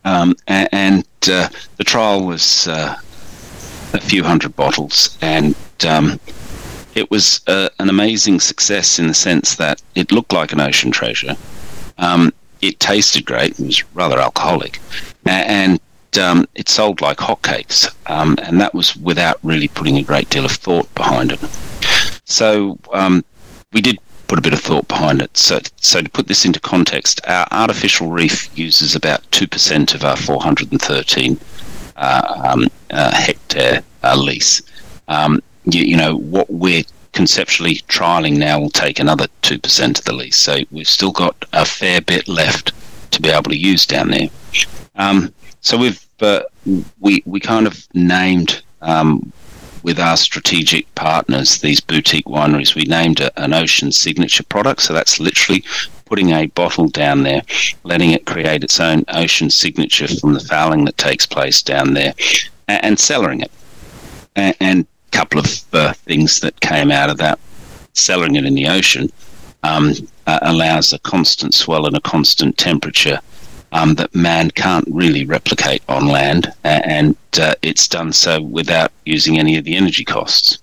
Um, 0.05 0.35
and, 0.47 0.69
and 0.71 1.05
uh, 1.29 1.49
the 1.75 1.83
trial 1.83 2.25
was 2.25 2.67
uh, 2.67 2.95
a 3.93 4.01
few 4.01 4.23
hundred 4.23 4.55
bottles, 4.55 5.17
and 5.21 5.55
um, 5.87 6.19
it 6.95 7.09
was 7.09 7.41
uh, 7.47 7.69
an 7.79 7.89
amazing 7.89 8.39
success 8.39 8.99
in 8.99 9.07
the 9.07 9.13
sense 9.13 9.55
that 9.55 9.81
it 9.95 10.11
looked 10.11 10.33
like 10.33 10.51
an 10.51 10.59
ocean 10.59 10.91
treasure. 10.91 11.35
Um, 11.97 12.33
it 12.61 12.79
tasted 12.79 13.25
great. 13.25 13.59
It 13.59 13.65
was 13.65 13.83
rather 13.95 14.19
alcoholic, 14.19 14.79
and 15.25 15.79
um, 16.17 16.45
it 16.55 16.69
sold 16.69 17.01
like 17.01 17.17
hotcakes, 17.17 17.93
um, 18.09 18.37
and 18.41 18.59
that 18.59 18.73
was 18.73 18.95
without 18.97 19.39
really 19.43 19.67
putting 19.67 19.97
a 19.97 20.03
great 20.03 20.29
deal 20.29 20.45
of 20.45 20.51
thought 20.51 20.93
behind 20.95 21.31
it. 21.31 21.39
So 22.25 22.77
um, 22.93 23.23
we 23.73 23.81
did 23.81 23.97
put 24.27 24.39
a 24.39 24.41
bit 24.41 24.53
of 24.53 24.59
thought 24.59 24.87
behind 24.87 25.21
it. 25.21 25.35
So, 25.35 25.59
so 25.77 26.01
to 26.01 26.09
put 26.09 26.27
this 26.27 26.45
into 26.45 26.59
context, 26.59 27.19
our 27.27 27.47
artificial 27.51 28.09
reef 28.09 28.55
uses 28.57 28.95
about 28.95 29.29
two 29.31 29.47
percent 29.47 29.95
of 29.95 30.03
our 30.03 30.15
413 30.15 31.39
uh, 31.95 32.41
um, 32.45 32.67
uh, 32.91 33.11
hectare 33.15 33.83
uh, 34.03 34.15
lease. 34.15 34.61
Um, 35.07 35.41
you, 35.65 35.83
you 35.83 35.97
know 35.97 36.15
what 36.15 36.49
we're 36.49 36.83
conceptually 37.13 37.75
trialing 37.87 38.37
now 38.37 38.59
will 38.59 38.69
take 38.69 38.99
another 38.99 39.27
2% 39.41 39.99
of 39.99 40.05
the 40.05 40.13
lease. 40.13 40.37
So 40.37 40.59
we've 40.71 40.87
still 40.87 41.11
got 41.11 41.35
a 41.53 41.65
fair 41.65 42.01
bit 42.01 42.27
left 42.27 42.71
to 43.11 43.21
be 43.21 43.29
able 43.29 43.51
to 43.51 43.57
use 43.57 43.85
down 43.85 44.09
there. 44.09 44.29
Um, 44.95 45.33
so 45.61 45.77
we've 45.77 46.03
uh, 46.21 46.41
we 46.99 47.23
we 47.25 47.39
kind 47.39 47.65
of 47.65 47.87
named 47.93 48.61
um, 48.81 49.31
with 49.83 49.99
our 49.99 50.17
strategic 50.17 50.93
partners 50.95 51.59
these 51.59 51.79
boutique 51.79 52.25
wineries. 52.25 52.75
We 52.75 52.83
named 52.83 53.21
an 53.37 53.53
ocean 53.53 53.91
signature 53.91 54.43
product. 54.43 54.81
So 54.81 54.93
that's 54.93 55.19
literally 55.19 55.63
putting 56.05 56.31
a 56.31 56.47
bottle 56.47 56.87
down 56.87 57.23
there, 57.23 57.41
letting 57.83 58.11
it 58.11 58.25
create 58.25 58.63
its 58.63 58.79
own 58.79 59.05
ocean 59.09 59.49
signature 59.49 60.07
from 60.07 60.33
the 60.33 60.39
fouling 60.39 60.85
that 60.85 60.97
takes 60.97 61.25
place 61.25 61.61
down 61.61 61.93
there, 61.93 62.13
and, 62.69 62.97
cellaring 62.97 63.41
it. 63.41 63.51
And, 64.35 64.55
and 64.59 64.87
a 65.11 65.17
couple 65.17 65.39
of 65.39 65.63
uh, 65.73 65.93
things 65.93 66.39
that 66.41 66.59
came 66.61 66.91
out 66.91 67.09
of 67.09 67.17
that, 67.17 67.39
cellaring 67.93 68.37
it 68.37 68.45
in 68.45 68.55
the 68.55 68.67
ocean. 68.67 69.11
Um, 69.61 69.93
uh, 70.25 70.39
allows 70.43 70.93
a 70.93 70.99
constant 70.99 71.53
swell 71.53 71.85
and 71.85 71.97
a 71.97 72.01
constant 72.01 72.57
temperature 72.57 73.19
um, 73.71 73.95
that 73.95 74.13
man 74.15 74.51
can't 74.51 74.87
really 74.89 75.25
replicate 75.25 75.83
on 75.89 76.07
land, 76.07 76.53
and 76.63 77.15
uh, 77.39 77.55
it's 77.61 77.87
done 77.87 78.13
so 78.13 78.41
without 78.41 78.91
using 79.05 79.39
any 79.39 79.57
of 79.57 79.63
the 79.63 79.75
energy 79.75 80.05
costs. 80.05 80.59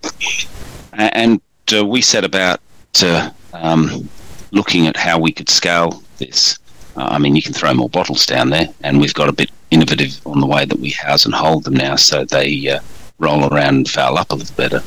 And 0.93 1.41
uh, 1.77 1.85
we 1.85 2.01
set 2.01 2.25
about 2.25 2.61
uh, 3.03 3.31
um, 3.53 4.09
looking 4.51 4.87
at 4.87 4.97
how 4.97 5.19
we 5.19 5.33
could 5.33 5.49
scale 5.49 6.03
this. 6.19 6.59
I 6.97 7.19
mean, 7.19 7.37
you 7.37 7.43
can 7.43 7.53
throw 7.53 7.75
more 7.75 7.91
bottles 7.91 8.25
down 8.25 8.51
there, 8.51 8.69
and 8.83 9.01
we've 9.01 9.15
got 9.15 9.29
a 9.29 9.33
bit 9.33 9.51
innovative 9.71 10.21
on 10.27 10.41
the 10.41 10.47
way 10.47 10.65
that 10.65 10.79
we 10.79 10.91
house 10.91 11.25
and 11.25 11.35
hold 11.35 11.65
them 11.65 11.75
now, 11.75 11.97
so 11.97 12.25
they 12.25 12.69
uh, 12.69 12.81
roll 13.19 13.53
around 13.53 13.75
and 13.75 13.91
foul 13.91 14.19
up 14.19 14.31
a 14.31 14.35
little 14.35 14.57
better. 14.57 14.83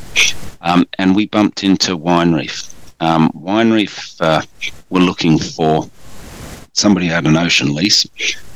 Um, 0.61 0.87
and 0.97 1.15
we 1.15 1.27
bumped 1.27 1.63
into 1.63 1.95
Wine 1.95 2.33
Reef. 2.33 2.73
Um, 2.99 3.31
Wine 3.33 3.71
Reef 3.71 4.21
uh, 4.21 4.41
were 4.89 4.99
looking 4.99 5.39
for 5.39 5.89
somebody 6.73 7.07
had 7.07 7.25
an 7.25 7.37
ocean 7.37 7.73
lease 7.73 8.05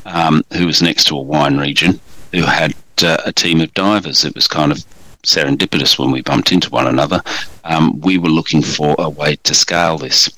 um, 0.06 0.44
who 0.53 0.65
was 0.65 0.82
next 0.82 1.06
to 1.06 1.18
a 1.18 1.22
wine 1.22 1.58
region 1.58 2.00
who 2.32 2.44
had 2.44 2.74
uh, 3.03 3.18
a 3.25 3.32
team 3.32 3.62
of 3.62 3.74
divers. 3.74 4.25
It 4.25 4.36
was 4.36 4.48
kind 4.48 4.72
of 4.72 4.80
serendipitous 5.24 5.98
when 5.98 6.12
we 6.12 6.22
bumped 6.22 6.51
into 6.51 6.70
one 6.70 6.88
another. 6.88 7.22
Um, 7.63 8.00
we 8.01 8.18
were 8.18 8.30
looking 8.30 8.62
for 8.62 8.96
a 9.00 9.10
way 9.10 9.38
to 9.38 9.53
scale 9.53 9.98
this. 9.98 10.30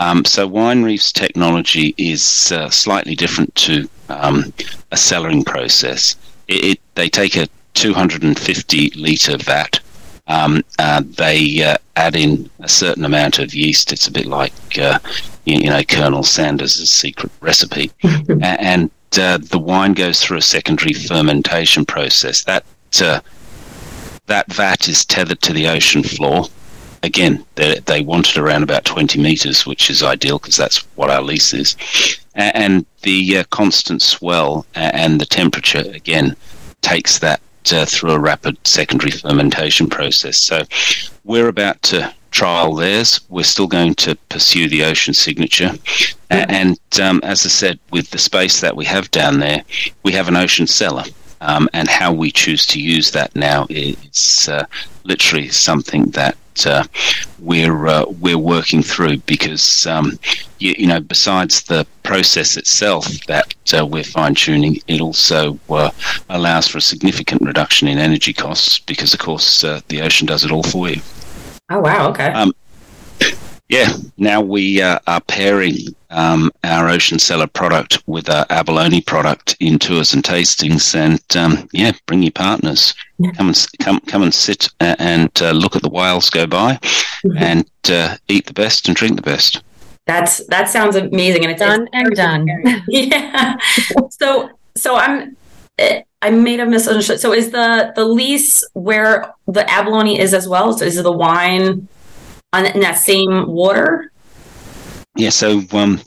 Um, 0.00 0.24
so 0.24 0.46
Wine 0.46 0.82
Reef's 0.82 1.12
technology 1.12 1.94
is 1.96 2.50
uh, 2.50 2.68
slightly 2.70 3.14
different 3.14 3.54
to 3.66 3.88
um, 4.08 4.52
a 4.90 4.96
cellaring 4.96 5.46
process. 5.46 6.16
It, 6.48 6.64
it, 6.64 6.80
they 6.96 7.08
take 7.08 7.36
a 7.36 7.46
250 7.74 8.90
litre 8.96 9.36
vat 9.36 9.78
um, 10.30 10.62
uh, 10.78 11.02
they 11.04 11.62
uh, 11.62 11.76
add 11.96 12.14
in 12.14 12.48
a 12.60 12.68
certain 12.68 13.04
amount 13.04 13.40
of 13.40 13.52
yeast. 13.52 13.92
It's 13.92 14.06
a 14.06 14.12
bit 14.12 14.26
like, 14.26 14.52
uh, 14.78 15.00
you, 15.44 15.56
you, 15.56 15.70
know, 15.70 15.82
Colonel 15.82 16.22
Sanders' 16.22 16.88
secret 16.88 17.32
recipe. 17.40 17.90
and 18.40 18.90
uh, 19.18 19.38
the 19.38 19.58
wine 19.58 19.92
goes 19.92 20.22
through 20.22 20.38
a 20.38 20.42
secondary 20.42 20.92
fermentation 20.92 21.84
process. 21.84 22.44
That, 22.44 22.64
uh, 23.02 23.20
that 24.26 24.52
vat 24.52 24.88
is 24.88 25.04
tethered 25.04 25.42
to 25.42 25.52
the 25.52 25.66
ocean 25.66 26.04
floor. 26.04 26.46
Again, 27.02 27.44
they, 27.54 27.78
they 27.86 28.02
want 28.02 28.30
it 28.30 28.38
around 28.38 28.62
about 28.62 28.84
20 28.84 29.20
metres, 29.20 29.66
which 29.66 29.88
is 29.88 30.02
ideal 30.02 30.38
because 30.38 30.56
that's 30.56 30.78
what 30.96 31.10
our 31.10 31.22
lease 31.22 31.54
is. 31.54 31.76
And 32.34 32.84
the 33.02 33.38
uh, 33.38 33.44
constant 33.50 34.02
swell 34.02 34.66
and 34.74 35.20
the 35.20 35.26
temperature, 35.26 35.84
again, 35.92 36.36
takes 36.82 37.18
that 37.18 37.40
uh, 37.72 37.84
through 37.86 38.12
a 38.12 38.18
rapid 38.18 38.56
secondary 38.66 39.10
fermentation 39.10 39.88
process. 39.88 40.36
So 40.38 40.62
we're 41.24 41.48
about 41.48 41.82
to 41.84 42.12
trial 42.30 42.74
theirs. 42.74 43.20
We're 43.28 43.44
still 43.44 43.66
going 43.66 43.94
to 43.96 44.14
pursue 44.28 44.68
the 44.68 44.84
ocean 44.84 45.14
signature. 45.14 45.72
And 46.30 46.78
um, 47.00 47.20
as 47.22 47.44
I 47.44 47.48
said, 47.48 47.78
with 47.90 48.10
the 48.10 48.18
space 48.18 48.60
that 48.60 48.76
we 48.76 48.84
have 48.84 49.10
down 49.10 49.40
there, 49.40 49.62
we 50.02 50.12
have 50.12 50.28
an 50.28 50.36
ocean 50.36 50.66
cellar. 50.66 51.04
Um, 51.42 51.70
and 51.72 51.88
how 51.88 52.12
we 52.12 52.30
choose 52.30 52.66
to 52.66 52.80
use 52.80 53.12
that 53.12 53.34
now 53.34 53.66
is 53.70 54.48
uh, 54.50 54.66
literally 55.04 55.48
something 55.48 56.10
that 56.10 56.36
uh, 56.66 56.84
we're 57.38 57.86
uh, 57.86 58.04
we're 58.20 58.38
working 58.38 58.82
through 58.82 59.18
because 59.18 59.86
um, 59.86 60.18
you, 60.58 60.74
you, 60.78 60.86
know 60.86 61.00
besides 61.00 61.62
the 61.62 61.86
process 62.02 62.56
itself 62.56 63.06
that 63.26 63.54
uh, 63.76 63.84
we're 63.84 64.04
fine 64.04 64.34
tuning, 64.34 64.78
it 64.88 65.00
also 65.00 65.58
uh, 65.68 65.90
allows 66.28 66.68
for 66.68 66.78
a 66.78 66.82
significant 66.82 67.42
reduction 67.42 67.88
in 67.88 67.98
energy 67.98 68.32
costs 68.32 68.78
because 68.78 69.14
of 69.14 69.20
course 69.20 69.64
uh, 69.64 69.80
the 69.88 70.00
ocean 70.02 70.26
does 70.26 70.44
it 70.44 70.50
all 70.50 70.62
for 70.62 70.88
you. 70.88 71.00
Oh 71.70 71.80
wow! 71.80 72.08
Okay. 72.10 72.26
Um, 72.26 72.52
yeah, 73.70 73.92
now 74.18 74.40
we 74.40 74.82
uh, 74.82 74.98
are 75.06 75.20
pairing 75.20 75.76
um, 76.10 76.50
our 76.64 76.88
Ocean 76.88 77.20
Cellar 77.20 77.46
product 77.46 78.02
with 78.08 78.28
our 78.28 78.44
abalone 78.50 79.00
product 79.00 79.56
in 79.60 79.78
tours 79.78 80.12
and 80.12 80.24
tastings, 80.24 80.92
and 80.96 81.22
um, 81.36 81.68
yeah, 81.72 81.92
bring 82.06 82.24
your 82.24 82.32
partners. 82.32 82.94
Yeah. 83.18 83.30
Come 83.30 83.46
and 83.46 83.66
come 83.78 84.00
come 84.00 84.22
and 84.24 84.34
sit 84.34 84.68
and 84.80 85.30
uh, 85.40 85.52
look 85.52 85.76
at 85.76 85.82
the 85.82 85.88
whales 85.88 86.30
go 86.30 86.48
by, 86.48 86.74
mm-hmm. 86.74 87.38
and 87.38 87.70
uh, 87.88 88.16
eat 88.26 88.46
the 88.46 88.52
best 88.52 88.88
and 88.88 88.96
drink 88.96 89.14
the 89.14 89.22
best. 89.22 89.62
That's 90.04 90.44
that 90.48 90.68
sounds 90.68 90.96
amazing, 90.96 91.44
and 91.44 91.52
it's 91.52 91.62
done 91.62 91.88
and 91.92 92.10
done. 92.16 92.48
yeah. 92.88 93.56
so 94.10 94.50
so 94.76 94.96
I'm. 94.96 95.36
Eh, 95.78 96.02
I 96.22 96.30
may 96.30 96.56
have 96.56 96.68
misunderstood. 96.68 97.20
So 97.20 97.32
is 97.32 97.52
the 97.52 97.92
the 97.94 98.04
lease 98.04 98.68
where 98.72 99.32
the 99.46 99.70
abalone 99.70 100.18
is 100.18 100.34
as 100.34 100.48
well? 100.48 100.76
So 100.76 100.84
is 100.84 100.98
it 100.98 101.02
the 101.02 101.12
wine 101.12 101.88
on 102.52 102.66
in 102.66 102.80
that 102.80 102.98
same 102.98 103.46
water? 103.46 104.10
Yeah, 105.16 105.30
so 105.30 105.62
um, 105.72 106.00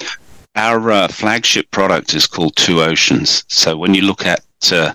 our 0.55 0.91
uh, 0.91 1.07
flagship 1.07 1.69
product 1.71 2.13
is 2.13 2.27
called 2.27 2.55
Two 2.55 2.81
Oceans. 2.81 3.43
So 3.47 3.77
when 3.77 3.93
you 3.93 4.03
look 4.03 4.25
at 4.25 4.43
uh, 4.71 4.93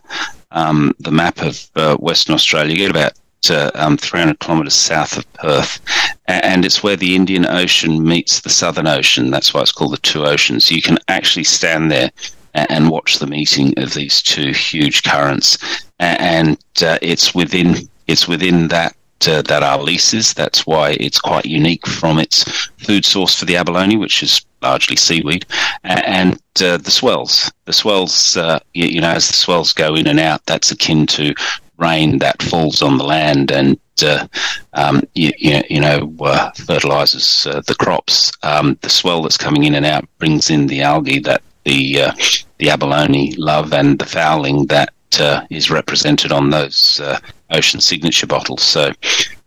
um, 0.50 0.95
the 0.99 1.11
map 1.11 1.43
of 1.43 1.69
uh, 1.76 1.97
Western 1.97 2.35
Australia, 2.35 2.73
you 2.73 2.78
get 2.78 2.90
about 2.90 3.12
uh, 3.50 3.71
um, 3.75 3.97
300 3.97 4.40
kilometres 4.40 4.75
south 4.75 5.17
of 5.17 5.33
Perth, 5.35 5.81
and 6.26 6.64
it's 6.64 6.83
where 6.83 6.97
the 6.97 7.14
Indian 7.14 7.47
Ocean 7.47 8.02
meets 8.02 8.40
the 8.40 8.50
Southern 8.50 8.87
Ocean. 8.87 9.31
That's 9.31 9.55
why 9.55 9.62
it's 9.62 9.73
called 9.73 9.93
the 9.93 9.99
Two 9.99 10.25
Oceans. 10.25 10.71
You 10.71 10.83
can 10.83 10.99
actually 11.09 11.45
stand 11.45 11.90
there 11.90 12.11
and 12.55 12.90
watch 12.90 13.19
the 13.19 13.26
meeting 13.26 13.75
of 13.78 13.95
these 13.95 14.23
two 14.23 14.52
huge 14.52 15.02
currents, 15.02 15.59
and 16.00 16.59
uh, 16.83 16.99
it's 17.02 17.35
within 17.35 17.88
it's 18.07 18.26
within 18.26 18.69
that 18.69 18.97
uh, 19.26 19.42
that 19.42 19.62
are 19.62 19.82
leases. 19.82 20.34
That's 20.34 20.66
why 20.66 20.96
it's 21.00 21.20
quite 21.20 21.46
unique 21.46 21.87
from 21.87 22.18
its 22.18 22.44
food 22.78 23.04
source 23.04 23.34
for 23.34 23.44
the 23.44 23.56
abalone, 23.56 23.96
which 23.96 24.22
is 24.22 24.44
largely 24.62 24.96
seaweed, 24.96 25.46
and 25.84 26.34
uh, 26.60 26.76
the 26.76 26.90
swells. 26.90 27.50
The 27.64 27.72
swells, 27.72 28.37
uh, 28.37 28.58
you, 28.75 28.87
you, 28.87 29.00
know, 29.00 29.10
as 29.10 29.28
the 29.28 29.34
swells 29.34 29.72
go 29.72 29.94
in 29.94 30.06
and 30.06 30.20
out, 30.20 30.44
that's 30.46 30.70
akin 30.70 31.06
to 31.06 31.34
rain 31.78 32.18
that 32.18 32.42
falls 32.42 32.82
on 32.82 32.98
the 32.98 33.04
land 33.04 33.52
and 33.52 33.78
uh, 34.02 34.26
um, 34.75 35.00
you, 35.14 35.32
you, 35.38 35.80
know 35.80 36.12
uh, 36.20 36.50
fertilizes 36.52 37.46
uh, 37.46 37.60
the 37.66 37.75
crops. 37.75 38.32
Um, 38.42 38.78
the 38.82 38.88
swell 38.88 39.22
that's 39.22 39.37
coming 39.37 39.64
in 39.64 39.75
and 39.75 39.87
out 39.87 40.08
brings 40.18 40.50
in 40.50 40.66
the 40.66 40.82
algae 40.82 41.18
that 41.20 41.42
the 41.64 42.12
the 42.58 42.70
abalone 42.70 43.34
love 43.37 43.72
and 43.72 43.98
the 43.98 44.06
fouling 44.06 44.66
that 44.66 44.92
uh, 45.18 45.44
is 45.50 45.70
represented 45.70 46.32
on 46.32 46.50
those 46.50 47.00
uh, 47.00 47.18
ocean 47.50 47.81
signature 47.81 48.26
bottles. 48.26 48.62
So, 48.62 48.93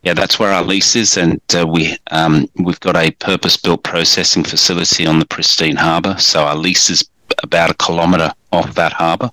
yeah, 0.04 0.14
that's 0.14 0.40
where 0.40 0.52
our 0.52 0.64
lease 0.64 0.96
is, 0.96 1.18
and 1.18 1.42
uh, 1.56 1.68
we 1.68 1.98
um, 2.10 2.48
we've 2.56 2.80
got 2.80 2.96
a 2.96 3.12
purpose-built 3.12 3.84
processing 3.84 4.44
facility 4.44 5.06
on 5.06 5.20
the 5.20 5.26
pristine 5.26 5.76
harbour. 5.76 6.18
So 6.18 6.44
our 6.44 6.56
lease 6.56 6.90
is 6.90 7.08
about 7.44 7.70
a 7.70 7.76
kilometre 7.76 8.34
off 8.52 8.74
that 8.76 8.94
harbour, 8.94 9.30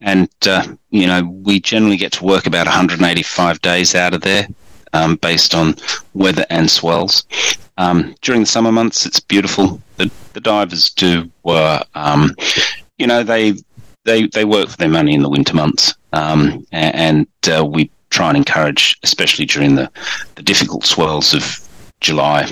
and 0.00 0.28
uh, 0.46 0.66
you 0.90 1.06
know 1.06 1.22
we 1.44 1.60
generally 1.60 1.96
get 1.96 2.12
to 2.12 2.24
work 2.24 2.46
about 2.46 2.66
185 2.66 3.60
days 3.62 3.94
out 3.94 4.14
of 4.14 4.22
there. 4.22 4.46
um, 4.92 5.16
based 5.16 5.54
on 5.54 5.74
weather 6.14 6.46
and 6.50 6.70
swells. 6.70 7.24
Um, 7.78 8.14
during 8.20 8.42
the 8.42 8.46
summer 8.46 8.72
months, 8.72 9.06
it's 9.06 9.20
beautiful. 9.20 9.80
The, 9.96 10.10
the 10.34 10.40
divers 10.40 10.90
do, 10.90 11.30
uh, 11.44 11.82
um, 11.94 12.36
you 12.98 13.06
know, 13.06 13.22
they 13.22 13.54
they 14.04 14.26
they 14.28 14.44
work 14.44 14.68
for 14.68 14.76
their 14.76 14.88
money 14.88 15.14
in 15.14 15.22
the 15.22 15.28
winter 15.28 15.54
months, 15.54 15.94
um, 16.12 16.66
and 16.72 17.26
uh, 17.50 17.64
we 17.64 17.90
try 18.10 18.28
and 18.28 18.36
encourage, 18.36 18.98
especially 19.02 19.46
during 19.46 19.74
the, 19.74 19.90
the 20.34 20.42
difficult 20.42 20.84
swells 20.84 21.32
of 21.32 21.66
July, 22.00 22.50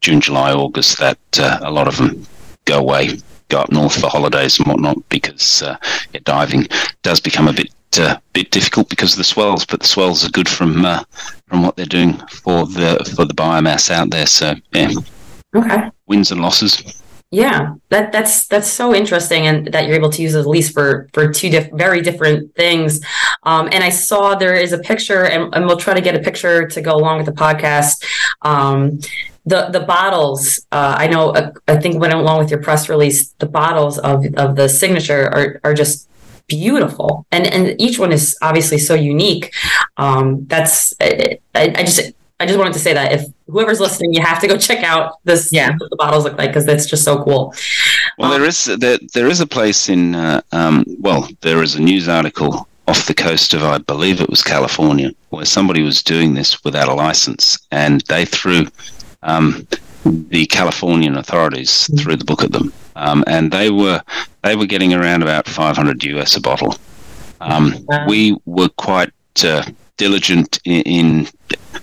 June, 0.00 0.20
July, 0.20 0.52
August, 0.52 0.98
that 0.98 1.18
uh, 1.38 1.58
a 1.62 1.70
lot 1.70 1.86
of 1.86 1.96
them 1.98 2.26
go 2.64 2.78
away, 2.78 3.18
go 3.48 3.58
up 3.58 3.70
north 3.70 4.00
for 4.00 4.08
holidays 4.08 4.58
and 4.58 4.66
whatnot, 4.66 4.96
because 5.08 5.62
uh, 5.62 5.76
yeah, 6.12 6.20
diving 6.24 6.66
does 7.02 7.20
become 7.20 7.48
a 7.48 7.52
bit 7.52 7.72
uh, 7.98 8.16
bit 8.32 8.50
difficult 8.50 8.88
because 8.88 9.12
of 9.12 9.18
the 9.18 9.24
swells. 9.24 9.66
But 9.66 9.80
the 9.80 9.86
swells 9.86 10.24
are 10.24 10.30
good 10.30 10.48
from 10.48 10.84
uh, 10.84 11.04
from 11.46 11.62
what 11.62 11.76
they're 11.76 11.86
doing 11.86 12.14
for 12.28 12.66
the 12.66 13.12
for 13.14 13.24
the 13.24 13.34
biomass 13.34 13.90
out 13.90 14.10
there. 14.10 14.26
So 14.26 14.54
yeah, 14.72 14.92
okay, 15.54 15.90
wins 16.06 16.30
and 16.30 16.40
losses. 16.40 17.01
Yeah, 17.34 17.76
that 17.88 18.12
that's 18.12 18.46
that's 18.46 18.68
so 18.68 18.94
interesting, 18.94 19.46
and 19.46 19.66
that 19.68 19.86
you're 19.86 19.96
able 19.96 20.10
to 20.10 20.20
use 20.20 20.34
at 20.34 20.46
least 20.46 20.74
for 20.74 21.08
for 21.14 21.32
two 21.32 21.48
diff- 21.48 21.72
very 21.72 22.02
different 22.02 22.54
things. 22.54 23.00
Um, 23.44 23.70
and 23.72 23.82
I 23.82 23.88
saw 23.88 24.34
there 24.34 24.54
is 24.54 24.74
a 24.74 24.78
picture, 24.78 25.24
and, 25.24 25.52
and, 25.54 25.64
we'll 25.64 25.78
try 25.78 25.94
to 25.94 26.02
get 26.02 26.14
a 26.14 26.18
picture 26.18 26.68
to 26.68 26.82
go 26.82 26.94
along 26.94 27.16
with 27.16 27.26
the 27.26 27.32
podcast. 27.32 28.04
Um, 28.42 29.00
the 29.46 29.70
the 29.70 29.80
bottles, 29.80 30.60
uh, 30.72 30.94
I 30.98 31.06
know, 31.06 31.30
uh, 31.30 31.52
I 31.66 31.78
think 31.78 31.98
went 31.98 32.12
along 32.12 32.40
with 32.40 32.50
your 32.50 32.60
press 32.60 32.90
release. 32.90 33.32
The 33.38 33.46
bottles 33.46 33.98
of 33.98 34.26
of 34.36 34.56
the 34.56 34.68
signature 34.68 35.24
are 35.32 35.60
are 35.64 35.72
just 35.72 36.10
beautiful, 36.48 37.24
and 37.32 37.46
and 37.46 37.80
each 37.80 37.98
one 37.98 38.12
is 38.12 38.36
obviously 38.42 38.76
so 38.76 38.94
unique. 38.94 39.54
Um, 39.96 40.44
that's 40.48 40.92
I, 41.00 41.38
I 41.54 41.82
just 41.82 42.12
I 42.42 42.46
just 42.46 42.58
wanted 42.58 42.72
to 42.72 42.80
say 42.80 42.92
that 42.92 43.12
if 43.12 43.26
whoever's 43.46 43.78
listening, 43.78 44.12
you 44.12 44.20
have 44.20 44.40
to 44.40 44.48
go 44.48 44.58
check 44.58 44.82
out 44.82 45.22
this. 45.22 45.52
Yeah, 45.52 45.76
what 45.78 45.90
the 45.90 45.96
bottles 45.96 46.24
look 46.24 46.36
like 46.36 46.50
because 46.50 46.66
that's 46.66 46.86
just 46.86 47.04
so 47.04 47.22
cool. 47.22 47.54
Well, 48.18 48.32
um, 48.32 48.40
there 48.40 48.48
is 48.48 48.64
there, 48.64 48.98
there 49.14 49.28
is 49.28 49.40
a 49.40 49.46
place 49.46 49.88
in 49.88 50.16
uh, 50.16 50.40
um, 50.50 50.84
well, 50.98 51.28
there 51.42 51.62
is 51.62 51.76
a 51.76 51.80
news 51.80 52.08
article 52.08 52.68
off 52.88 53.06
the 53.06 53.14
coast 53.14 53.54
of 53.54 53.62
I 53.62 53.78
believe 53.78 54.20
it 54.20 54.28
was 54.28 54.42
California 54.42 55.12
where 55.30 55.44
somebody 55.44 55.82
was 55.82 56.02
doing 56.02 56.34
this 56.34 56.64
without 56.64 56.88
a 56.88 56.94
license, 56.94 57.58
and 57.70 58.00
they 58.08 58.24
threw 58.24 58.66
um, 59.22 59.64
the 60.04 60.44
Californian 60.46 61.16
authorities 61.16 61.70
mm-hmm. 61.70 61.98
threw 61.98 62.16
the 62.16 62.24
book 62.24 62.42
at 62.42 62.50
them, 62.50 62.72
um, 62.96 63.22
and 63.28 63.52
they 63.52 63.70
were 63.70 64.02
they 64.42 64.56
were 64.56 64.66
getting 64.66 64.92
around 64.92 65.22
about 65.22 65.46
500 65.46 66.02
US 66.02 66.36
a 66.36 66.40
bottle. 66.40 66.74
Um, 67.40 67.74
wow. 67.86 68.06
We 68.08 68.36
were 68.46 68.68
quite 68.68 69.12
uh, 69.44 69.64
diligent 69.96 70.58
in, 70.64 70.82
in 70.82 71.28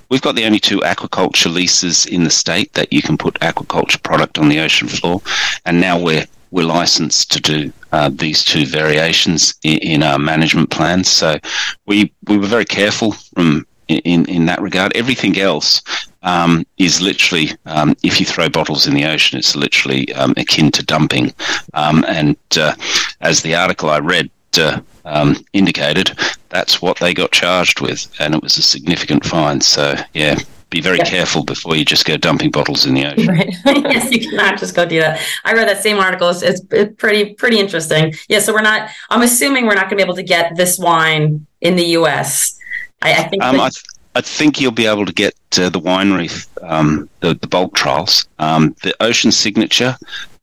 We've 0.09 0.21
got 0.21 0.35
the 0.35 0.45
only 0.45 0.59
two 0.59 0.79
aquaculture 0.79 1.53
leases 1.53 2.05
in 2.05 2.23
the 2.23 2.29
state 2.29 2.73
that 2.73 2.91
you 2.91 3.01
can 3.01 3.17
put 3.17 3.35
aquaculture 3.35 4.01
product 4.01 4.37
on 4.39 4.49
the 4.49 4.59
ocean 4.59 4.87
floor, 4.87 5.21
and 5.65 5.79
now 5.79 5.99
we're 5.99 6.25
we're 6.51 6.65
licensed 6.65 7.31
to 7.31 7.39
do 7.39 7.71
uh, 7.91 8.09
these 8.11 8.43
two 8.43 8.65
variations 8.65 9.53
in, 9.63 9.77
in, 9.79 10.03
our 10.03 10.17
management 10.17 10.71
plans. 10.71 11.07
So 11.07 11.37
we 11.85 12.11
we 12.27 12.37
were 12.37 12.47
very 12.47 12.65
careful 12.65 13.11
from 13.11 13.67
in 13.87 14.25
in 14.25 14.45
that 14.47 14.61
regard. 14.61 14.95
Everything 14.95 15.37
else 15.39 15.81
um, 16.23 16.65
is 16.77 17.01
literally 17.01 17.51
um, 17.65 17.95
if 18.03 18.19
you 18.19 18.25
throw 18.25 18.49
bottles 18.49 18.87
in 18.87 18.93
the 18.93 19.05
ocean, 19.05 19.37
it's 19.37 19.55
literally 19.55 20.11
um, 20.13 20.33
akin 20.37 20.71
to 20.71 20.83
dumping. 20.83 21.33
Um, 21.73 22.03
and 22.07 22.37
uh, 22.57 22.75
as 23.21 23.41
the 23.41 23.55
article 23.55 23.89
I 23.89 23.99
read. 23.99 24.29
Uh, 24.57 24.81
um, 25.05 25.35
indicated, 25.53 26.17
that's 26.49 26.81
what 26.81 26.97
they 26.99 27.13
got 27.13 27.31
charged 27.31 27.81
with, 27.81 28.07
and 28.19 28.35
it 28.35 28.41
was 28.41 28.57
a 28.57 28.61
significant 28.61 29.25
fine. 29.25 29.61
So, 29.61 29.95
yeah, 30.13 30.37
be 30.69 30.81
very 30.81 30.97
yeah. 30.99 31.05
careful 31.05 31.43
before 31.43 31.75
you 31.75 31.83
just 31.83 32.05
go 32.05 32.17
dumping 32.17 32.51
bottles 32.51 32.85
in 32.85 32.93
the 32.93 33.05
ocean. 33.05 33.27
Right. 33.29 33.53
yes, 33.65 34.11
you 34.11 34.29
cannot 34.29 34.59
just 34.59 34.75
go 34.75 34.85
do 34.85 34.99
that. 34.99 35.21
I 35.45 35.53
read 35.53 35.67
that 35.67 35.81
same 35.81 35.97
article. 35.97 36.29
It's, 36.29 36.41
it's, 36.43 36.95
pretty 36.95 37.33
pretty 37.33 37.59
interesting. 37.59 38.13
Yeah. 38.27 38.39
So 38.39 38.53
we're 38.53 38.61
not. 38.61 38.89
I'm 39.09 39.21
assuming 39.21 39.65
we're 39.65 39.75
not 39.75 39.83
going 39.83 39.91
to 39.91 39.95
be 39.97 40.03
able 40.03 40.15
to 40.15 40.23
get 40.23 40.55
this 40.55 40.77
wine 40.77 41.45
in 41.61 41.75
the 41.75 41.85
U.S. 41.99 42.57
I, 43.01 43.13
I 43.13 43.23
think. 43.23 43.43
Um, 43.43 43.57
that- 43.57 43.63
I, 43.63 43.69
th- 43.69 43.83
I 44.15 44.21
think 44.21 44.59
you'll 44.59 44.71
be 44.71 44.87
able 44.87 45.05
to 45.05 45.13
get 45.13 45.35
uh, 45.57 45.69
the 45.69 45.79
wine 45.79 46.11
reef, 46.13 46.47
um, 46.63 47.09
the, 47.21 47.35
the 47.35 47.47
bulk 47.47 47.75
trials, 47.75 48.27
um, 48.39 48.75
the 48.81 48.93
ocean 49.01 49.31
signature, 49.31 49.95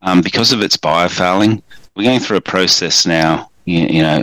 um, 0.03 0.23
because 0.23 0.53
of 0.53 0.63
its 0.63 0.77
biofouling. 0.77 1.63
We're 1.95 2.05
going 2.05 2.21
through 2.21 2.37
a 2.37 2.43
process 2.43 3.07
now. 3.07 3.51
You, 3.67 3.81
you 3.87 4.03
know, 4.03 4.23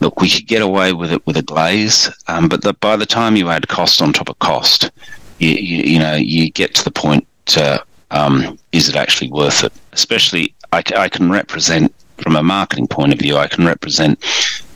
look, 0.00 0.20
we 0.20 0.30
could 0.30 0.46
get 0.46 0.62
away 0.62 0.92
with 0.92 1.12
it 1.12 1.26
with 1.26 1.36
a 1.36 1.42
glaze, 1.42 2.10
um, 2.28 2.48
but 2.48 2.62
the, 2.62 2.74
by 2.74 2.96
the 2.96 3.06
time 3.06 3.36
you 3.36 3.48
add 3.48 3.66
cost 3.68 4.00
on 4.00 4.12
top 4.12 4.28
of 4.28 4.38
cost, 4.38 4.90
you, 5.38 5.50
you, 5.50 5.82
you 5.82 5.98
know, 5.98 6.14
you 6.14 6.50
get 6.50 6.74
to 6.76 6.84
the 6.84 6.90
point, 6.90 7.26
uh, 7.56 7.78
um, 8.10 8.58
is 8.72 8.88
it 8.88 8.96
actually 8.96 9.30
worth 9.30 9.64
it? 9.64 9.72
Especially, 9.92 10.54
I, 10.72 10.82
I, 10.96 11.08
can 11.08 11.30
represent, 11.30 11.92
from 12.18 12.36
a 12.36 12.42
marketing 12.42 12.86
point 12.86 13.12
of 13.12 13.18
view, 13.18 13.36
I 13.36 13.48
can 13.48 13.66
represent 13.66 14.22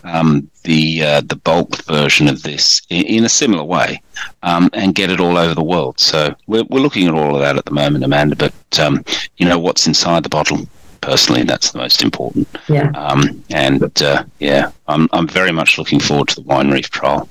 um, 0.02 0.50
the 0.62 1.02
uh, 1.02 1.20
the 1.20 1.37
bulk 1.37 1.76
version 1.85 2.26
of 2.26 2.42
this 2.42 2.80
in, 2.88 3.04
in 3.04 3.24
a 3.24 3.28
similar 3.28 3.64
way 3.64 4.02
um, 4.42 4.70
and 4.72 4.94
get 4.94 5.11
it 5.11 5.20
all 5.20 5.37
over 5.37 5.54
the 5.54 5.62
world. 5.62 6.00
So 6.00 6.35
we're, 6.46 6.64
we're 6.64 6.80
looking 6.80 7.06
at 7.06 7.14
all 7.14 7.35
of 7.35 7.42
that 7.42 7.56
at 7.56 7.66
the 7.66 7.70
moment, 7.70 8.04
Amanda, 8.04 8.37
but, 8.37 8.80
um, 8.80 9.04
you 9.37 9.46
know, 9.46 9.59
what's 9.59 9.87
inside 9.87 10.22
the 10.22 10.28
bottle 10.28 10.66
personally. 11.00 11.42
That's 11.44 11.72
the 11.72 11.78
most 11.78 12.02
important. 12.02 12.48
Yeah. 12.68 12.90
Um, 12.94 13.42
and 13.50 14.02
uh, 14.02 14.24
yeah, 14.38 14.70
I'm 14.88 15.08
I'm 15.12 15.28
very 15.28 15.52
much 15.52 15.78
looking 15.78 16.00
forward 16.00 16.28
to 16.28 16.36
the 16.36 16.42
wine 16.42 16.70
reef 16.70 16.90
trial. 16.90 17.28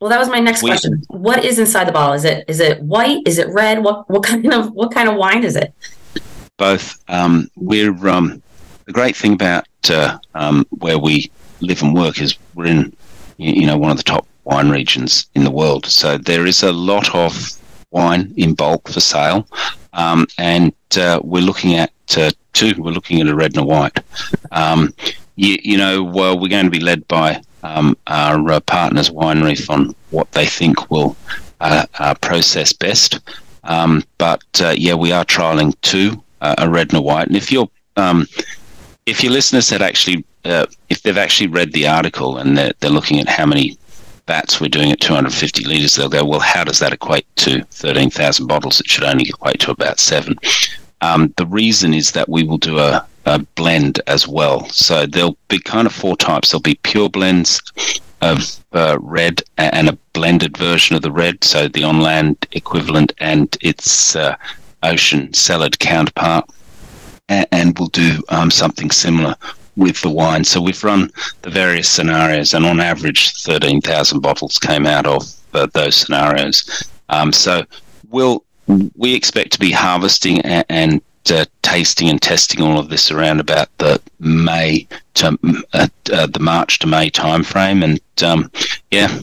Well, 0.00 0.10
that 0.10 0.18
was 0.18 0.28
my 0.28 0.40
next 0.40 0.62
we, 0.62 0.70
question. 0.70 1.02
What 1.08 1.44
is 1.44 1.58
inside 1.58 1.88
the 1.88 1.92
bottle? 1.92 2.14
Is 2.14 2.24
it 2.24 2.44
is 2.48 2.60
it 2.60 2.82
white? 2.82 3.22
Is 3.26 3.38
it 3.38 3.48
red? 3.48 3.82
What 3.82 4.08
what 4.10 4.22
kind 4.22 4.52
of 4.52 4.72
what 4.72 4.92
kind 4.92 5.08
of 5.08 5.16
wine 5.16 5.44
is 5.44 5.56
it? 5.56 5.72
Both. 6.58 7.02
Um, 7.08 7.50
we're 7.56 8.08
um, 8.08 8.42
the 8.84 8.92
great 8.92 9.16
thing 9.16 9.32
about 9.32 9.66
uh, 9.88 10.18
um, 10.34 10.66
where 10.70 10.98
we 10.98 11.30
live 11.60 11.82
and 11.82 11.94
work 11.94 12.20
is 12.20 12.36
we're 12.54 12.66
in 12.66 12.94
you 13.38 13.66
know 13.66 13.78
one 13.78 13.90
of 13.90 13.96
the 13.96 14.02
top 14.02 14.26
wine 14.44 14.70
regions 14.70 15.28
in 15.34 15.44
the 15.44 15.50
world. 15.50 15.86
So 15.86 16.18
there 16.18 16.46
is 16.46 16.62
a 16.62 16.72
lot 16.72 17.14
of 17.14 17.58
wine 17.90 18.34
in 18.36 18.54
bulk 18.54 18.88
for 18.88 19.00
sale, 19.00 19.46
um, 19.94 20.26
and 20.38 20.74
uh, 20.96 21.20
we're 21.24 21.42
looking 21.42 21.74
at 21.74 21.90
uh, 22.16 22.30
two. 22.52 22.74
We're 22.78 22.92
looking 22.92 23.20
at 23.20 23.28
a 23.28 23.34
red 23.34 23.56
and 23.56 23.64
a 23.64 23.66
white. 23.66 23.98
Um, 24.52 24.92
you, 25.36 25.58
you, 25.62 25.76
know, 25.76 26.02
well, 26.02 26.38
we're 26.38 26.48
going 26.48 26.64
to 26.64 26.70
be 26.70 26.80
led 26.80 27.06
by 27.08 27.42
um, 27.62 27.96
our 28.06 28.50
uh, 28.50 28.60
partners, 28.60 29.10
Wine 29.10 29.42
Reef, 29.42 29.70
on 29.70 29.94
what 30.10 30.30
they 30.32 30.46
think 30.46 30.90
will 30.90 31.16
uh, 31.60 31.86
uh 31.98 32.14
process 32.14 32.72
best. 32.72 33.20
Um, 33.64 34.04
but 34.18 34.44
uh, 34.60 34.74
yeah, 34.76 34.94
we 34.94 35.12
are 35.12 35.24
trialing 35.24 35.74
two, 35.80 36.22
uh, 36.40 36.54
a 36.58 36.68
red 36.68 36.90
and 36.90 36.98
a 36.98 37.02
white. 37.02 37.28
And 37.28 37.36
if 37.36 37.50
your 37.50 37.68
um, 37.96 38.26
if 39.06 39.22
your 39.22 39.32
listeners 39.32 39.70
had 39.70 39.82
actually, 39.82 40.24
if 40.44 41.02
they've 41.02 41.16
actually 41.16 41.46
read 41.46 41.72
the 41.72 41.86
article 41.86 42.38
and 42.38 42.58
they're, 42.58 42.72
they're 42.80 42.90
looking 42.90 43.20
at 43.20 43.28
how 43.28 43.46
many 43.46 43.78
bats 44.26 44.60
we're 44.60 44.68
doing 44.68 44.90
at 44.90 45.00
250 45.00 45.64
litres, 45.64 45.94
they'll 45.94 46.08
go, 46.08 46.24
well, 46.24 46.40
how 46.40 46.64
does 46.64 46.80
that 46.80 46.92
equate 46.92 47.26
to 47.36 47.62
13,000 47.70 48.46
bottles? 48.46 48.80
It 48.80 48.88
should 48.88 49.04
only 49.04 49.28
equate 49.28 49.60
to 49.60 49.70
about 49.70 50.00
seven. 50.00 50.36
Um, 51.00 51.32
the 51.36 51.46
reason 51.46 51.94
is 51.94 52.12
that 52.12 52.28
we 52.28 52.42
will 52.42 52.58
do 52.58 52.78
a, 52.78 53.06
a, 53.26 53.38
blend 53.38 54.00
as 54.06 54.26
well. 54.26 54.68
So 54.70 55.06
there'll 55.06 55.36
be 55.48 55.58
kind 55.58 55.86
of 55.86 55.92
four 55.92 56.16
types. 56.16 56.50
There'll 56.50 56.62
be 56.62 56.78
pure 56.82 57.08
blends 57.10 57.60
of 58.22 58.64
uh, 58.72 58.96
red 59.00 59.42
and 59.58 59.88
a 59.88 59.98
blended 60.14 60.56
version 60.56 60.96
of 60.96 61.02
the 61.02 61.12
red, 61.12 61.44
so 61.44 61.68
the 61.68 61.84
on 61.84 62.00
land 62.00 62.46
equivalent 62.52 63.12
and 63.18 63.56
its 63.60 64.16
uh, 64.16 64.36
ocean 64.82 65.32
cellared 65.34 65.78
counterpart. 65.78 66.48
And, 67.28 67.46
and 67.52 67.78
we'll 67.78 67.88
do 67.88 68.22
um, 68.30 68.50
something 68.50 68.90
similar 68.90 69.34
with 69.76 70.00
the 70.00 70.10
wine. 70.10 70.44
So 70.44 70.60
we've 70.60 70.82
run 70.82 71.10
the 71.42 71.50
various 71.50 71.88
scenarios, 71.88 72.54
and 72.54 72.64
on 72.64 72.80
average, 72.80 73.34
13,000 73.42 74.20
bottles 74.20 74.58
came 74.58 74.86
out 74.86 75.06
of 75.06 75.30
uh, 75.52 75.66
those 75.74 75.96
scenarios. 75.96 76.90
Um, 77.08 77.32
so 77.32 77.64
we'll 78.08 78.44
we 78.96 79.14
expect 79.14 79.52
to 79.52 79.58
be 79.58 79.70
harvesting 79.70 80.40
and, 80.42 80.64
and 80.68 81.02
uh, 81.30 81.44
tasting 81.62 82.08
and 82.08 82.20
testing 82.20 82.62
all 82.62 82.78
of 82.78 82.88
this 82.88 83.10
around 83.10 83.40
about 83.40 83.68
the 83.78 84.00
May 84.20 84.86
to 85.14 85.38
uh, 85.72 85.88
uh, 86.12 86.26
the 86.26 86.40
March 86.40 86.78
to 86.80 86.86
May 86.86 87.10
timeframe, 87.10 87.82
and 87.82 88.00
um, 88.22 88.50
yeah, 88.90 89.20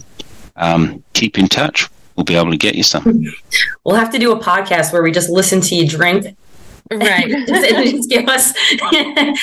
um, 0.56 1.04
keep 1.14 1.38
in 1.38 1.48
touch. 1.48 1.90
We'll 2.16 2.26
be 2.26 2.36
able 2.36 2.52
to 2.52 2.58
get 2.58 2.76
you 2.76 2.84
some. 2.84 3.26
We'll 3.84 3.96
have 3.96 4.12
to 4.12 4.20
do 4.20 4.32
a 4.32 4.40
podcast 4.40 4.94
where 4.94 5.02
we 5.02 5.12
just 5.12 5.30
listen 5.30 5.62
to 5.62 5.76
you 5.76 5.88
drink. 5.88 6.36
Right. 6.92 7.28
just, 7.48 7.70
just 7.70 8.10
give 8.10 8.28
us, 8.28 8.54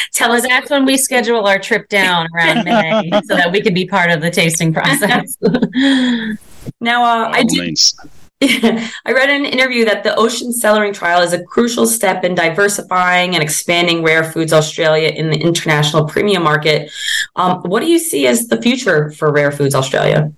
tell 0.13 0.33
us. 0.33 0.47
That's 0.47 0.71
when 0.71 0.85
we 0.85 0.97
schedule 0.97 1.47
our 1.47 1.59
trip 1.59 1.89
down 1.89 2.29
around 2.35 2.65
May 2.65 3.11
so 3.25 3.35
that 3.35 3.51
we 3.51 3.61
could 3.61 3.75
be 3.75 3.87
part 3.87 4.11
of 4.11 4.21
the 4.21 4.31
tasting 4.31 4.73
process. 4.73 5.37
now, 6.81 7.03
uh, 7.03 7.31
I 7.33 7.43
do. 7.43 7.61
Means 7.61 7.95
I 8.43 9.13
read 9.13 9.29
in 9.29 9.45
an 9.45 9.53
interview 9.53 9.85
that 9.85 10.03
the 10.03 10.15
ocean 10.17 10.51
cellaring 10.51 10.95
trial 10.95 11.21
is 11.21 11.35
a 11.35 11.45
crucial 11.45 11.87
step 11.87 12.25
in 12.25 12.35
diversifying 12.35 13.35
and 13.35 13.43
expanding 13.43 14.03
Rare 14.03 14.25
Foods 14.25 14.55
Australia 14.55 15.09
in 15.09 15.29
the 15.29 15.37
international 15.37 16.07
premium 16.07 16.43
market. 16.43 16.91
Um, 17.37 17.61
what 17.65 17.81
do 17.81 17.87
you 17.87 17.99
see 17.99 18.27
as 18.27 18.49
the 18.49 18.61
future 18.63 19.11
for 19.11 19.31
Rare 19.31 19.53
Foods 19.53 19.75
Australia? 19.75 20.33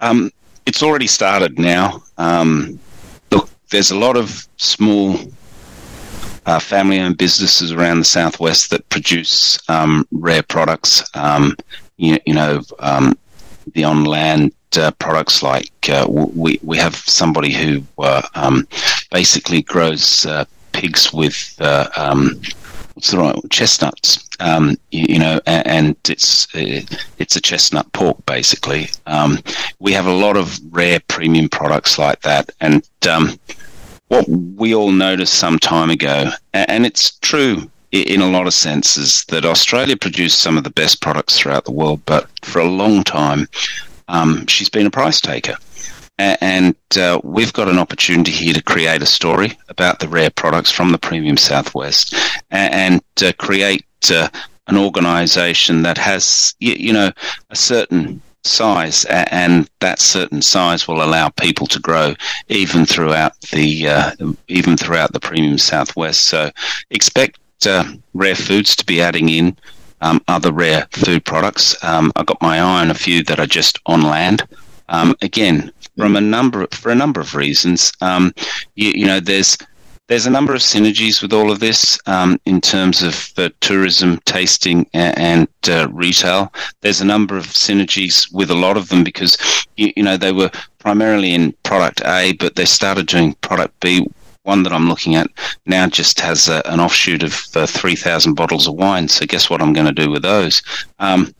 Um, 0.00 0.30
it's 0.66 0.82
already 0.82 1.06
started 1.06 1.58
now. 1.58 2.02
Um, 2.18 2.78
look, 3.30 3.48
there's 3.70 3.90
a 3.90 3.96
lot 3.96 4.18
of 4.18 4.46
small 4.58 5.16
uh, 6.44 6.58
family-owned 6.58 7.16
businesses 7.16 7.72
around 7.72 7.98
the 7.98 8.04
southwest 8.04 8.68
that 8.70 8.86
produce 8.90 9.58
um, 9.70 10.06
rare 10.10 10.42
products. 10.42 11.02
Um, 11.14 11.56
you, 11.96 12.18
you, 12.26 12.34
know, 12.34 12.60
um, 12.78 13.16
the 13.72 13.84
on-land 13.84 14.52
uh, 14.78 14.90
products 14.92 15.42
like 15.42 15.72
uh, 15.88 16.06
we 16.08 16.58
we 16.62 16.76
have 16.76 16.94
somebody 16.94 17.52
who 17.52 17.82
uh, 17.98 18.22
um, 18.34 18.66
basically 19.10 19.62
grows 19.62 20.26
uh, 20.26 20.44
pigs 20.72 21.12
with 21.12 21.56
uh, 21.60 21.88
um, 21.96 22.40
what's 22.94 23.10
the 23.10 23.18
right 23.18 23.36
chestnuts. 23.50 24.28
Um, 24.40 24.76
you, 24.90 25.06
you, 25.10 25.18
know, 25.18 25.40
and, 25.46 25.66
and 25.66 25.96
it's 26.08 26.48
it's 26.54 27.36
a 27.36 27.40
chestnut 27.40 27.90
pork 27.92 28.24
basically. 28.26 28.88
we 29.78 29.92
have 29.92 30.06
a 30.06 30.14
lot 30.14 30.36
of 30.36 30.58
rare 30.70 31.00
premium 31.08 31.48
products 31.48 31.98
like 31.98 32.20
that, 32.22 32.50
and 32.60 32.88
what 34.08 34.28
we 34.28 34.74
all 34.74 34.90
noticed 34.92 35.34
some 35.34 35.58
time 35.58 35.90
ago, 35.90 36.30
and 36.52 36.84
it's 36.84 37.12
true 37.20 37.70
in 37.92 38.20
a 38.20 38.30
lot 38.30 38.46
of 38.46 38.54
senses, 38.54 39.24
that 39.26 39.44
Australia 39.44 39.96
produced 39.96 40.40
some 40.40 40.56
of 40.56 40.64
the 40.64 40.70
best 40.70 41.00
products 41.00 41.38
throughout 41.38 41.64
the 41.64 41.72
world, 41.72 42.00
but 42.06 42.28
for 42.42 42.60
a 42.60 42.68
long 42.68 43.02
time, 43.02 43.48
um, 44.10 44.46
she's 44.46 44.68
been 44.68 44.86
a 44.86 44.90
price 44.90 45.20
taker. 45.20 45.56
And 46.18 46.76
uh, 46.98 47.18
we've 47.24 47.54
got 47.54 47.68
an 47.68 47.78
opportunity 47.78 48.30
here 48.30 48.52
to 48.52 48.62
create 48.62 49.00
a 49.00 49.06
story 49.06 49.56
about 49.70 50.00
the 50.00 50.08
rare 50.08 50.28
products 50.28 50.70
from 50.70 50.92
the 50.92 50.98
premium 50.98 51.38
Southwest 51.38 52.14
and, 52.50 53.00
uh, 53.22 53.32
create 53.38 53.86
uh, 54.10 54.28
an 54.66 54.76
organisation 54.76 55.82
that 55.82 55.96
has, 55.96 56.54
you 56.58 56.92
know, 56.92 57.10
a 57.48 57.56
certain 57.56 58.20
size, 58.44 59.04
and 59.06 59.68
that 59.80 59.98
certain 59.98 60.42
size 60.42 60.86
will 60.86 61.02
allow 61.02 61.30
people 61.30 61.66
to 61.66 61.80
grow 61.80 62.14
even 62.48 62.84
throughout 62.86 63.38
the 63.52 63.88
uh, 63.88 64.12
even 64.48 64.76
throughout 64.76 65.12
the 65.12 65.20
premium 65.20 65.58
southwest. 65.58 66.26
So 66.26 66.50
expect 66.90 67.38
uh, 67.66 67.84
rare 68.14 68.36
foods 68.36 68.76
to 68.76 68.84
be 68.84 69.00
adding 69.00 69.28
in 69.28 69.56
um, 70.00 70.22
other 70.28 70.52
rare 70.52 70.86
food 70.92 71.24
products. 71.24 71.82
Um, 71.84 72.12
I've 72.16 72.26
got 72.26 72.42
my 72.42 72.58
eye 72.58 72.82
on 72.82 72.90
a 72.90 72.94
few 72.94 73.22
that 73.24 73.40
are 73.40 73.46
just 73.46 73.78
on 73.86 74.02
land. 74.02 74.46
Um, 74.88 75.14
again, 75.22 75.72
from 75.96 76.16
a 76.16 76.20
number 76.20 76.66
for 76.72 76.90
a 76.90 76.94
number 76.94 77.20
of 77.20 77.34
reasons. 77.34 77.92
Um, 78.00 78.32
you, 78.74 78.90
you 78.90 79.06
know, 79.06 79.20
there's 79.20 79.56
there's 80.10 80.26
a 80.26 80.30
number 80.30 80.52
of 80.52 80.60
synergies 80.60 81.22
with 81.22 81.32
all 81.32 81.52
of 81.52 81.60
this 81.60 81.96
um, 82.06 82.40
in 82.44 82.60
terms 82.60 83.00
of 83.04 83.32
uh, 83.36 83.48
tourism, 83.60 84.18
tasting, 84.24 84.84
and, 84.92 85.16
and 85.16 85.48
uh, 85.68 85.88
retail. 85.92 86.52
There's 86.80 87.00
a 87.00 87.04
number 87.04 87.36
of 87.36 87.46
synergies 87.46 88.32
with 88.32 88.50
a 88.50 88.56
lot 88.56 88.76
of 88.76 88.88
them 88.88 89.04
because 89.04 89.38
you, 89.76 89.92
you, 89.94 90.02
know 90.02 90.16
they 90.16 90.32
were 90.32 90.50
primarily 90.80 91.32
in 91.32 91.52
product 91.62 92.02
A, 92.04 92.32
but 92.40 92.56
they 92.56 92.64
started 92.64 93.06
doing 93.06 93.34
product 93.34 93.78
B. 93.78 94.04
One 94.42 94.62
that 94.62 94.72
I'm 94.72 94.88
looking 94.88 95.16
at 95.16 95.28
now 95.66 95.86
just 95.86 96.18
has 96.20 96.48
a, 96.48 96.62
an 96.66 96.80
offshoot 96.80 97.22
of 97.22 97.40
uh, 97.54 97.66
3,000 97.66 98.34
bottles 98.34 98.66
of 98.66 98.74
wine. 98.74 99.06
So 99.08 99.26
guess 99.26 99.50
what 99.50 99.60
I'm 99.60 99.74
going 99.74 99.86
to 99.86 99.92
do 99.92 100.10
with 100.10 100.22
those? 100.22 100.62
Um, 100.98 101.34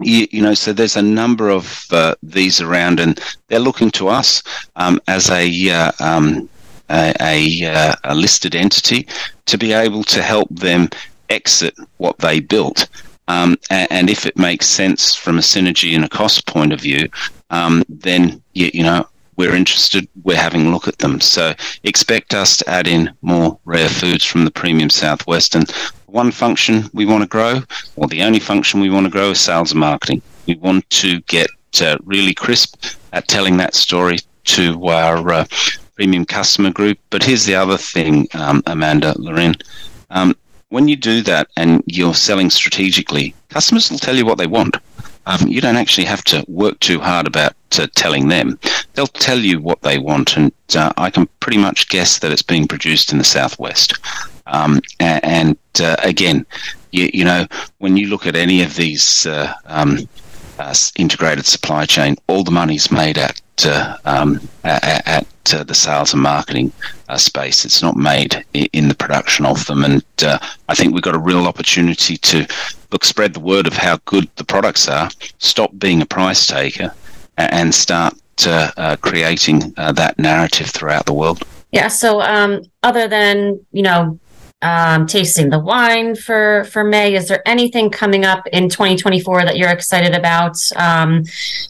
you, 0.00 0.28
you, 0.30 0.42
know, 0.42 0.54
so 0.54 0.72
there's 0.72 0.96
a 0.96 1.02
number 1.02 1.50
of 1.50 1.84
uh, 1.90 2.14
these 2.22 2.60
around, 2.60 3.00
and 3.00 3.20
they're 3.48 3.58
looking 3.58 3.90
to 3.92 4.08
us 4.08 4.42
um, 4.76 5.00
as 5.08 5.28
a 5.30 5.70
uh, 5.70 5.90
um, 5.98 6.48
a, 6.90 7.14
a, 7.20 7.66
uh, 7.66 7.94
a 8.04 8.14
listed 8.14 8.54
entity 8.54 9.06
to 9.46 9.58
be 9.58 9.72
able 9.72 10.04
to 10.04 10.22
help 10.22 10.48
them 10.50 10.88
exit 11.28 11.74
what 11.98 12.18
they 12.18 12.40
built. 12.40 12.88
Um, 13.28 13.58
and, 13.68 13.88
and, 13.90 14.10
if 14.10 14.24
it 14.24 14.38
makes 14.38 14.66
sense 14.66 15.14
from 15.14 15.36
a 15.36 15.42
synergy 15.42 15.94
and 15.94 16.02
a 16.02 16.08
cost 16.08 16.46
point 16.46 16.72
of 16.72 16.80
view, 16.80 17.08
um, 17.50 17.84
then 17.90 18.42
you, 18.54 18.70
you, 18.72 18.82
know 18.82 19.06
we're 19.38 19.54
interested. 19.54 20.06
We're 20.24 20.36
having 20.36 20.66
a 20.66 20.70
look 20.70 20.88
at 20.88 20.98
them. 20.98 21.20
So 21.20 21.54
expect 21.84 22.34
us 22.34 22.58
to 22.58 22.68
add 22.68 22.88
in 22.88 23.10
more 23.22 23.58
rare 23.64 23.88
foods 23.88 24.24
from 24.24 24.44
the 24.44 24.50
premium 24.50 24.90
southwest. 24.90 25.54
And 25.54 25.70
one 26.06 26.32
function 26.32 26.90
we 26.92 27.06
want 27.06 27.22
to 27.22 27.28
grow, 27.28 27.62
or 27.96 28.08
the 28.08 28.22
only 28.22 28.40
function 28.40 28.80
we 28.80 28.90
want 28.90 29.06
to 29.06 29.10
grow, 29.10 29.30
is 29.30 29.40
sales 29.40 29.70
and 29.70 29.80
marketing. 29.80 30.20
We 30.46 30.56
want 30.56 30.90
to 30.90 31.20
get 31.22 31.48
uh, 31.80 31.98
really 32.04 32.34
crisp 32.34 32.84
at 33.12 33.28
telling 33.28 33.56
that 33.58 33.74
story 33.74 34.18
to 34.44 34.84
our 34.88 35.32
uh, 35.32 35.46
premium 35.94 36.24
customer 36.24 36.72
group. 36.72 36.98
But 37.10 37.22
here's 37.22 37.44
the 37.44 37.54
other 37.54 37.76
thing, 37.76 38.26
um, 38.34 38.62
Amanda, 38.66 39.14
Lorraine. 39.18 39.54
Um, 40.10 40.34
when 40.70 40.88
you 40.88 40.96
do 40.96 41.22
that 41.22 41.48
and 41.56 41.82
you're 41.86 42.14
selling 42.14 42.50
strategically, 42.50 43.34
customers 43.50 43.90
will 43.90 43.98
tell 43.98 44.16
you 44.16 44.26
what 44.26 44.38
they 44.38 44.46
want. 44.48 44.76
Um, 45.26 45.46
you 45.46 45.60
don't 45.60 45.76
actually 45.76 46.06
have 46.06 46.24
to 46.24 46.44
work 46.48 46.80
too 46.80 46.98
hard 46.98 47.26
about 47.26 47.52
uh, 47.78 47.86
telling 47.94 48.28
them. 48.28 48.58
They'll 48.94 49.06
tell 49.06 49.38
you 49.38 49.60
what 49.60 49.82
they 49.82 49.98
want, 49.98 50.36
and 50.36 50.52
uh, 50.74 50.92
I 50.96 51.10
can 51.10 51.26
pretty 51.40 51.58
much 51.58 51.88
guess 51.88 52.18
that 52.18 52.32
it's 52.32 52.42
being 52.42 52.68
produced 52.68 53.12
in 53.12 53.18
the 53.18 53.24
southwest. 53.24 53.94
Um, 54.46 54.80
and, 55.00 55.58
uh, 55.80 55.96
again, 56.02 56.46
you, 56.90 57.10
you, 57.12 57.24
know, 57.24 57.46
when 57.78 57.96
you 57.96 58.08
look 58.08 58.26
at 58.26 58.36
any 58.36 58.62
of 58.62 58.76
these 58.76 59.26
uh, 59.26 59.52
um, 59.66 60.08
uh, 60.58 60.74
integrated 60.96 61.46
supply 61.46 61.84
chain, 61.84 62.16
all 62.26 62.42
the 62.42 62.50
money's 62.50 62.90
made 62.90 63.18
at 63.18 63.40
uh, 63.64 63.96
um, 64.04 64.40
at, 64.64 65.06
at 65.06 65.26
uh, 65.54 65.64
the 65.64 65.74
sales 65.74 66.12
and 66.12 66.22
marketing 66.22 66.72
space. 67.16 67.64
It's 67.64 67.82
not 67.82 67.96
made 67.96 68.44
in 68.54 68.88
the 68.88 68.94
production 68.94 69.46
of 69.46 69.66
them, 69.66 69.84
and 69.84 70.04
I 70.22 70.74
think 70.74 70.94
we've 70.94 71.02
got 71.02 71.16
a 71.16 71.20
real 71.20 71.46
opportunity 71.46 72.16
to 72.16 72.46
look 72.92 73.04
spread 73.04 73.34
the 73.34 73.40
word 73.40 73.66
of 73.66 73.72
how 73.72 73.98
good 74.04 74.28
the 74.36 74.44
products 74.44 74.88
are. 74.88 75.10
Stop 75.38 75.76
being 75.78 76.00
a 76.00 76.06
price 76.06 76.46
taker, 76.46 76.94
and 77.38 77.74
start 77.74 78.14
uh, 78.46 78.96
creating 79.00 79.72
that 79.76 80.18
narrative 80.18 80.68
throughout 80.68 81.06
the 81.06 81.14
world. 81.14 81.42
Yeah. 81.72 81.88
So, 81.88 82.20
um, 82.20 82.62
other 82.82 83.08
than 83.08 83.64
you 83.72 83.82
know 83.82 84.18
um, 84.60 85.06
tasting 85.06 85.50
the 85.50 85.58
wine 85.58 86.16
for 86.16 86.64
for 86.64 86.82
May. 86.82 87.14
Is 87.14 87.28
there 87.28 87.46
anything 87.46 87.90
coming 87.90 88.24
up 88.24 88.46
in 88.48 88.68
2024 88.68 89.44
that 89.44 89.56
you're 89.56 89.70
excited 89.70 90.14
about? 90.14 90.56
Um, 90.74 91.22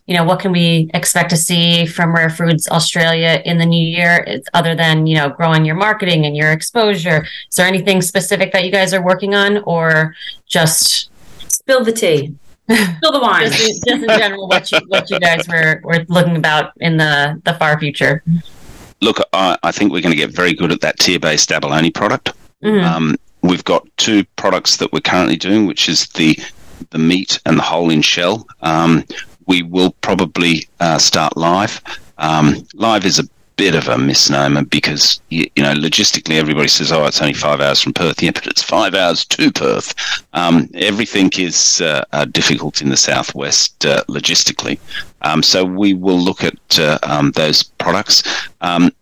you 0.06 0.16
know, 0.16 0.24
what 0.24 0.40
can 0.40 0.52
we 0.52 0.90
expect 0.94 1.30
to 1.30 1.36
see 1.36 1.84
from 1.84 2.14
Rare 2.14 2.30
Foods 2.30 2.66
Australia 2.68 3.42
in 3.44 3.58
the 3.58 3.66
new 3.66 3.86
year, 3.86 4.40
other 4.54 4.74
than 4.74 5.06
you 5.06 5.16
know 5.16 5.28
growing 5.28 5.64
your 5.64 5.76
marketing 5.76 6.24
and 6.24 6.36
your 6.36 6.50
exposure? 6.50 7.26
Is 7.50 7.56
there 7.56 7.66
anything 7.66 8.00
specific 8.00 8.52
that 8.52 8.64
you 8.64 8.72
guys 8.72 8.94
are 8.94 9.02
working 9.02 9.34
on, 9.34 9.58
or 9.64 10.14
just 10.46 11.10
spill 11.48 11.84
the 11.84 11.92
tea? 11.92 12.34
Spill 12.70 13.12
the 13.12 13.20
wine. 13.20 13.50
just, 13.50 13.84
just 13.86 14.02
in 14.02 14.08
general, 14.08 14.46
what 14.46 14.70
you 14.70 14.78
what 14.88 15.10
you 15.10 15.18
guys 15.18 15.48
were 15.48 15.80
were 15.84 16.04
looking 16.08 16.36
about 16.36 16.72
in 16.80 16.96
the 16.96 17.40
the 17.44 17.54
far 17.54 17.78
future. 17.78 18.22
Look, 19.00 19.20
I, 19.32 19.56
I 19.62 19.72
think 19.72 19.92
we're 19.92 20.02
going 20.02 20.12
to 20.12 20.16
get 20.16 20.30
very 20.30 20.54
good 20.54 20.72
at 20.72 20.80
that 20.80 20.98
tier-based 20.98 21.52
abalone 21.52 21.90
product. 21.90 22.32
Mm-hmm. 22.64 22.84
Um, 22.84 23.16
we've 23.42 23.64
got 23.64 23.86
two 23.96 24.24
products 24.36 24.76
that 24.78 24.92
we're 24.92 25.00
currently 25.00 25.36
doing, 25.36 25.66
which 25.66 25.88
is 25.88 26.08
the 26.08 26.38
the 26.90 26.98
meat 26.98 27.40
and 27.46 27.58
the 27.58 27.62
whole 27.62 27.90
in 27.90 28.02
shell. 28.02 28.46
Um, 28.60 29.04
we 29.46 29.62
will 29.62 29.92
probably 30.00 30.68
uh, 30.80 30.98
start 30.98 31.36
live. 31.36 31.80
Um, 32.18 32.66
live 32.74 33.04
is 33.04 33.18
a 33.18 33.24
bit 33.58 33.74
of 33.74 33.88
a 33.88 33.98
misnomer 33.98 34.64
because 34.64 35.20
you, 35.30 35.44
know 35.56 35.74
logistically 35.74 36.36
everybody 36.36 36.68
says 36.68 36.92
oh 36.92 37.04
it's 37.04 37.20
only 37.20 37.34
five 37.34 37.60
hours 37.60 37.82
from 37.82 37.92
Perth. 37.92 38.22
Yeah 38.22 38.30
but 38.30 38.46
it's 38.46 38.62
five 38.62 38.94
hours 38.94 39.24
to 39.26 39.50
Perth. 39.50 39.92
Um, 40.32 40.70
everything 40.74 41.28
is 41.36 41.80
uh, 41.80 42.04
uh, 42.12 42.24
difficult 42.26 42.80
in 42.80 42.88
the 42.88 42.96
southwest 42.96 43.84
uh, 43.84 44.04
logistically. 44.08 44.78
Um, 45.22 45.42
so 45.42 45.64
we 45.64 45.92
will 45.92 46.18
look 46.18 46.44
at 46.44 46.78
uh, 46.78 46.98
um, 47.02 47.32
those 47.32 47.64
products. 47.64 48.22
Um, 48.60 48.92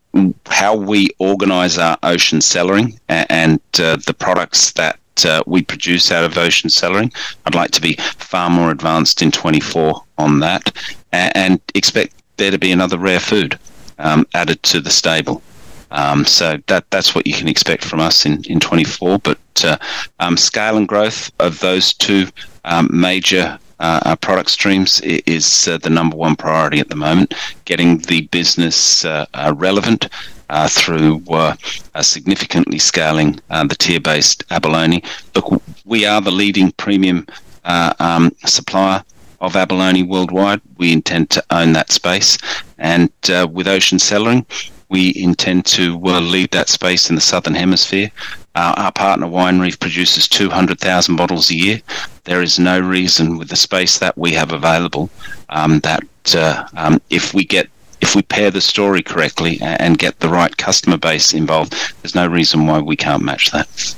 how 0.46 0.74
we 0.74 1.10
organise 1.18 1.76
our 1.76 1.98
ocean 2.02 2.38
cellaring 2.38 2.98
and 3.08 3.60
uh, 3.78 3.96
the 4.06 4.16
products 4.18 4.72
that 4.72 4.98
uh, 5.26 5.42
we 5.46 5.60
produce 5.60 6.10
out 6.10 6.24
of 6.24 6.38
ocean 6.38 6.70
cellaring. 6.70 7.14
I'd 7.44 7.54
like 7.54 7.72
to 7.72 7.82
be 7.82 7.96
far 8.16 8.48
more 8.48 8.70
advanced 8.70 9.20
in 9.20 9.30
24 9.30 10.02
on 10.16 10.40
that. 10.40 10.72
And 11.12 11.60
expect 11.74 12.14
there 12.38 12.50
to 12.50 12.58
be 12.58 12.72
another 12.72 12.96
rare 12.96 13.20
food 13.20 13.58
um, 13.98 14.26
added 14.34 14.62
to 14.64 14.80
the 14.80 14.90
stable. 14.90 15.42
Um, 15.90 16.24
so 16.24 16.58
that 16.66 16.90
that's 16.90 17.14
what 17.14 17.26
you 17.26 17.32
can 17.32 17.48
expect 17.48 17.84
from 17.84 18.00
us 18.00 18.26
in, 18.26 18.42
in 18.44 18.60
24. 18.60 19.18
But 19.20 19.38
uh, 19.64 19.78
um, 20.20 20.36
scale 20.36 20.76
and 20.76 20.88
growth 20.88 21.30
of 21.38 21.60
those 21.60 21.94
two 21.94 22.28
um, 22.64 22.88
major 22.92 23.58
uh, 23.78 24.00
our 24.04 24.16
product 24.16 24.50
streams 24.50 25.00
is 25.02 25.68
uh, 25.68 25.78
the 25.78 25.90
number 25.90 26.16
one 26.16 26.34
priority 26.34 26.80
at 26.80 26.88
the 26.88 26.96
moment. 26.96 27.34
Getting 27.64 27.98
the 27.98 28.22
business 28.28 29.04
uh, 29.04 29.26
uh 29.34 29.54
relevant 29.56 30.08
uh, 30.48 30.68
through 30.68 31.22
uh, 31.28 31.54
significantly 32.00 32.78
scaling 32.78 33.40
the 33.48 33.76
tier-based 33.78 34.44
abalone. 34.50 35.02
Look, 35.34 35.62
we 35.84 36.06
are 36.06 36.20
the 36.20 36.30
leading 36.30 36.72
premium 36.72 37.26
um, 37.64 38.32
supplier 38.46 39.04
of 39.40 39.56
abalone 39.56 40.02
worldwide. 40.02 40.60
We 40.78 40.92
intend 40.92 41.30
to 41.30 41.44
own 41.50 41.72
that 41.72 41.90
space, 41.92 42.38
and 42.78 43.10
with 43.52 43.68
ocean 43.68 43.98
cellaring, 43.98 44.44
we 44.88 45.12
intend 45.16 45.66
to 45.66 45.98
lead 45.98 46.50
that 46.52 46.68
space 46.68 47.08
in 47.08 47.16
the 47.16 47.20
southern 47.20 47.54
hemisphere. 47.54 48.10
Uh, 48.54 48.74
our 48.76 48.92
partner 48.92 49.26
Wine 49.26 49.58
Reef 49.58 49.78
produces 49.78 50.28
200,000 50.28 51.16
bottles 51.16 51.50
a 51.50 51.56
year. 51.56 51.82
There 52.24 52.40
is 52.40 52.58
no 52.58 52.78
reason 52.80 53.36
with 53.36 53.48
the 53.48 53.56
space 53.56 53.98
that 53.98 54.16
we 54.16 54.32
have 54.32 54.52
available 54.52 55.10
um, 55.50 55.80
that 55.80 56.02
uh, 56.34 56.66
um, 56.76 57.00
if 57.10 57.34
we 57.34 57.44
get 57.44 57.68
if 58.00 58.14
we 58.14 58.22
pair 58.22 58.50
the 58.50 58.60
story 58.60 59.02
correctly 59.02 59.58
and 59.62 59.98
get 59.98 60.20
the 60.20 60.28
right 60.28 60.54
customer 60.58 60.98
base 60.98 61.32
involved, 61.32 61.74
there's 62.02 62.14
no 62.14 62.26
reason 62.26 62.66
why 62.66 62.78
we 62.78 62.94
can't 62.94 63.22
match 63.22 63.50
that. 63.52 63.96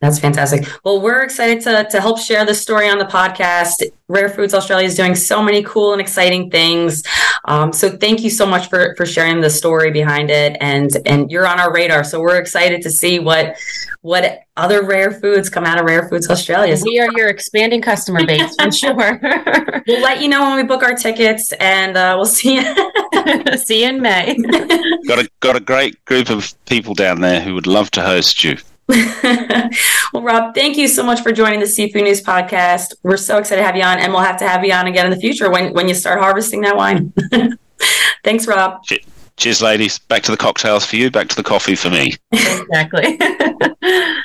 That's 0.00 0.20
fantastic. 0.20 0.64
Well, 0.84 1.00
we're 1.00 1.22
excited 1.22 1.60
to, 1.62 1.84
to 1.90 2.00
help 2.00 2.20
share 2.20 2.46
this 2.46 2.62
story 2.62 2.88
on 2.88 2.98
the 2.98 3.04
podcast. 3.04 3.82
Rare 4.06 4.28
Foods 4.28 4.54
Australia 4.54 4.86
is 4.86 4.94
doing 4.94 5.16
so 5.16 5.42
many 5.42 5.64
cool 5.64 5.90
and 5.92 6.00
exciting 6.00 6.50
things. 6.52 7.02
Um, 7.46 7.72
so 7.72 7.90
thank 7.90 8.20
you 8.22 8.30
so 8.30 8.46
much 8.46 8.68
for, 8.68 8.94
for 8.96 9.04
sharing 9.04 9.40
the 9.40 9.50
story 9.50 9.90
behind 9.90 10.30
it. 10.30 10.56
And, 10.60 10.88
and 11.04 11.32
you're 11.32 11.48
on 11.48 11.58
our 11.58 11.72
radar. 11.72 12.04
So 12.04 12.20
we're 12.20 12.38
excited 12.38 12.80
to 12.82 12.90
see 12.90 13.18
what, 13.18 13.56
what 14.02 14.42
other 14.56 14.84
rare 14.84 15.10
foods 15.10 15.48
come 15.48 15.64
out 15.64 15.80
of 15.80 15.84
Rare 15.84 16.08
Foods 16.08 16.30
Australia. 16.30 16.76
So 16.76 16.84
we 16.86 17.00
are 17.00 17.10
your 17.16 17.28
expanding 17.28 17.82
customer 17.82 18.24
base 18.24 18.54
for 18.54 18.70
sure. 18.72 19.20
we'll 19.88 20.00
let 20.00 20.22
you 20.22 20.28
know 20.28 20.42
when 20.42 20.56
we 20.58 20.62
book 20.62 20.84
our 20.84 20.94
tickets 20.94 21.52
and 21.58 21.96
uh, 21.96 22.14
we'll 22.16 22.24
see 22.24 22.54
you. 22.54 23.56
see 23.58 23.82
you 23.82 23.88
in 23.88 24.00
May. 24.00 24.36
got 25.08 25.18
a, 25.18 25.28
got 25.40 25.56
a 25.56 25.60
great 25.60 26.04
group 26.04 26.30
of 26.30 26.54
people 26.66 26.94
down 26.94 27.20
there 27.20 27.40
who 27.40 27.52
would 27.54 27.66
love 27.66 27.90
to 27.90 28.02
host 28.02 28.44
you. 28.44 28.58
well, 30.12 30.22
Rob, 30.22 30.54
thank 30.54 30.78
you 30.78 30.88
so 30.88 31.02
much 31.02 31.20
for 31.20 31.30
joining 31.30 31.60
the 31.60 31.66
Seafood 31.66 32.04
News 32.04 32.22
podcast. 32.22 32.94
We're 33.02 33.18
so 33.18 33.38
excited 33.38 33.60
to 33.60 33.66
have 33.66 33.76
you 33.76 33.82
on, 33.82 33.98
and 33.98 34.12
we'll 34.12 34.22
have 34.22 34.38
to 34.38 34.48
have 34.48 34.64
you 34.64 34.72
on 34.72 34.86
again 34.86 35.04
in 35.04 35.10
the 35.10 35.18
future 35.18 35.50
when, 35.50 35.74
when 35.74 35.88
you 35.88 35.94
start 35.94 36.18
harvesting 36.20 36.62
that 36.62 36.76
wine. 36.76 37.12
Thanks, 38.24 38.46
Rob. 38.46 38.82
Cheers, 39.36 39.60
ladies. 39.62 39.98
Back 39.98 40.22
to 40.24 40.30
the 40.30 40.36
cocktails 40.36 40.86
for 40.86 40.96
you, 40.96 41.10
back 41.10 41.28
to 41.28 41.36
the 41.36 41.42
coffee 41.42 41.74
for 41.74 41.90
me. 41.90 42.14
exactly. 42.32 43.18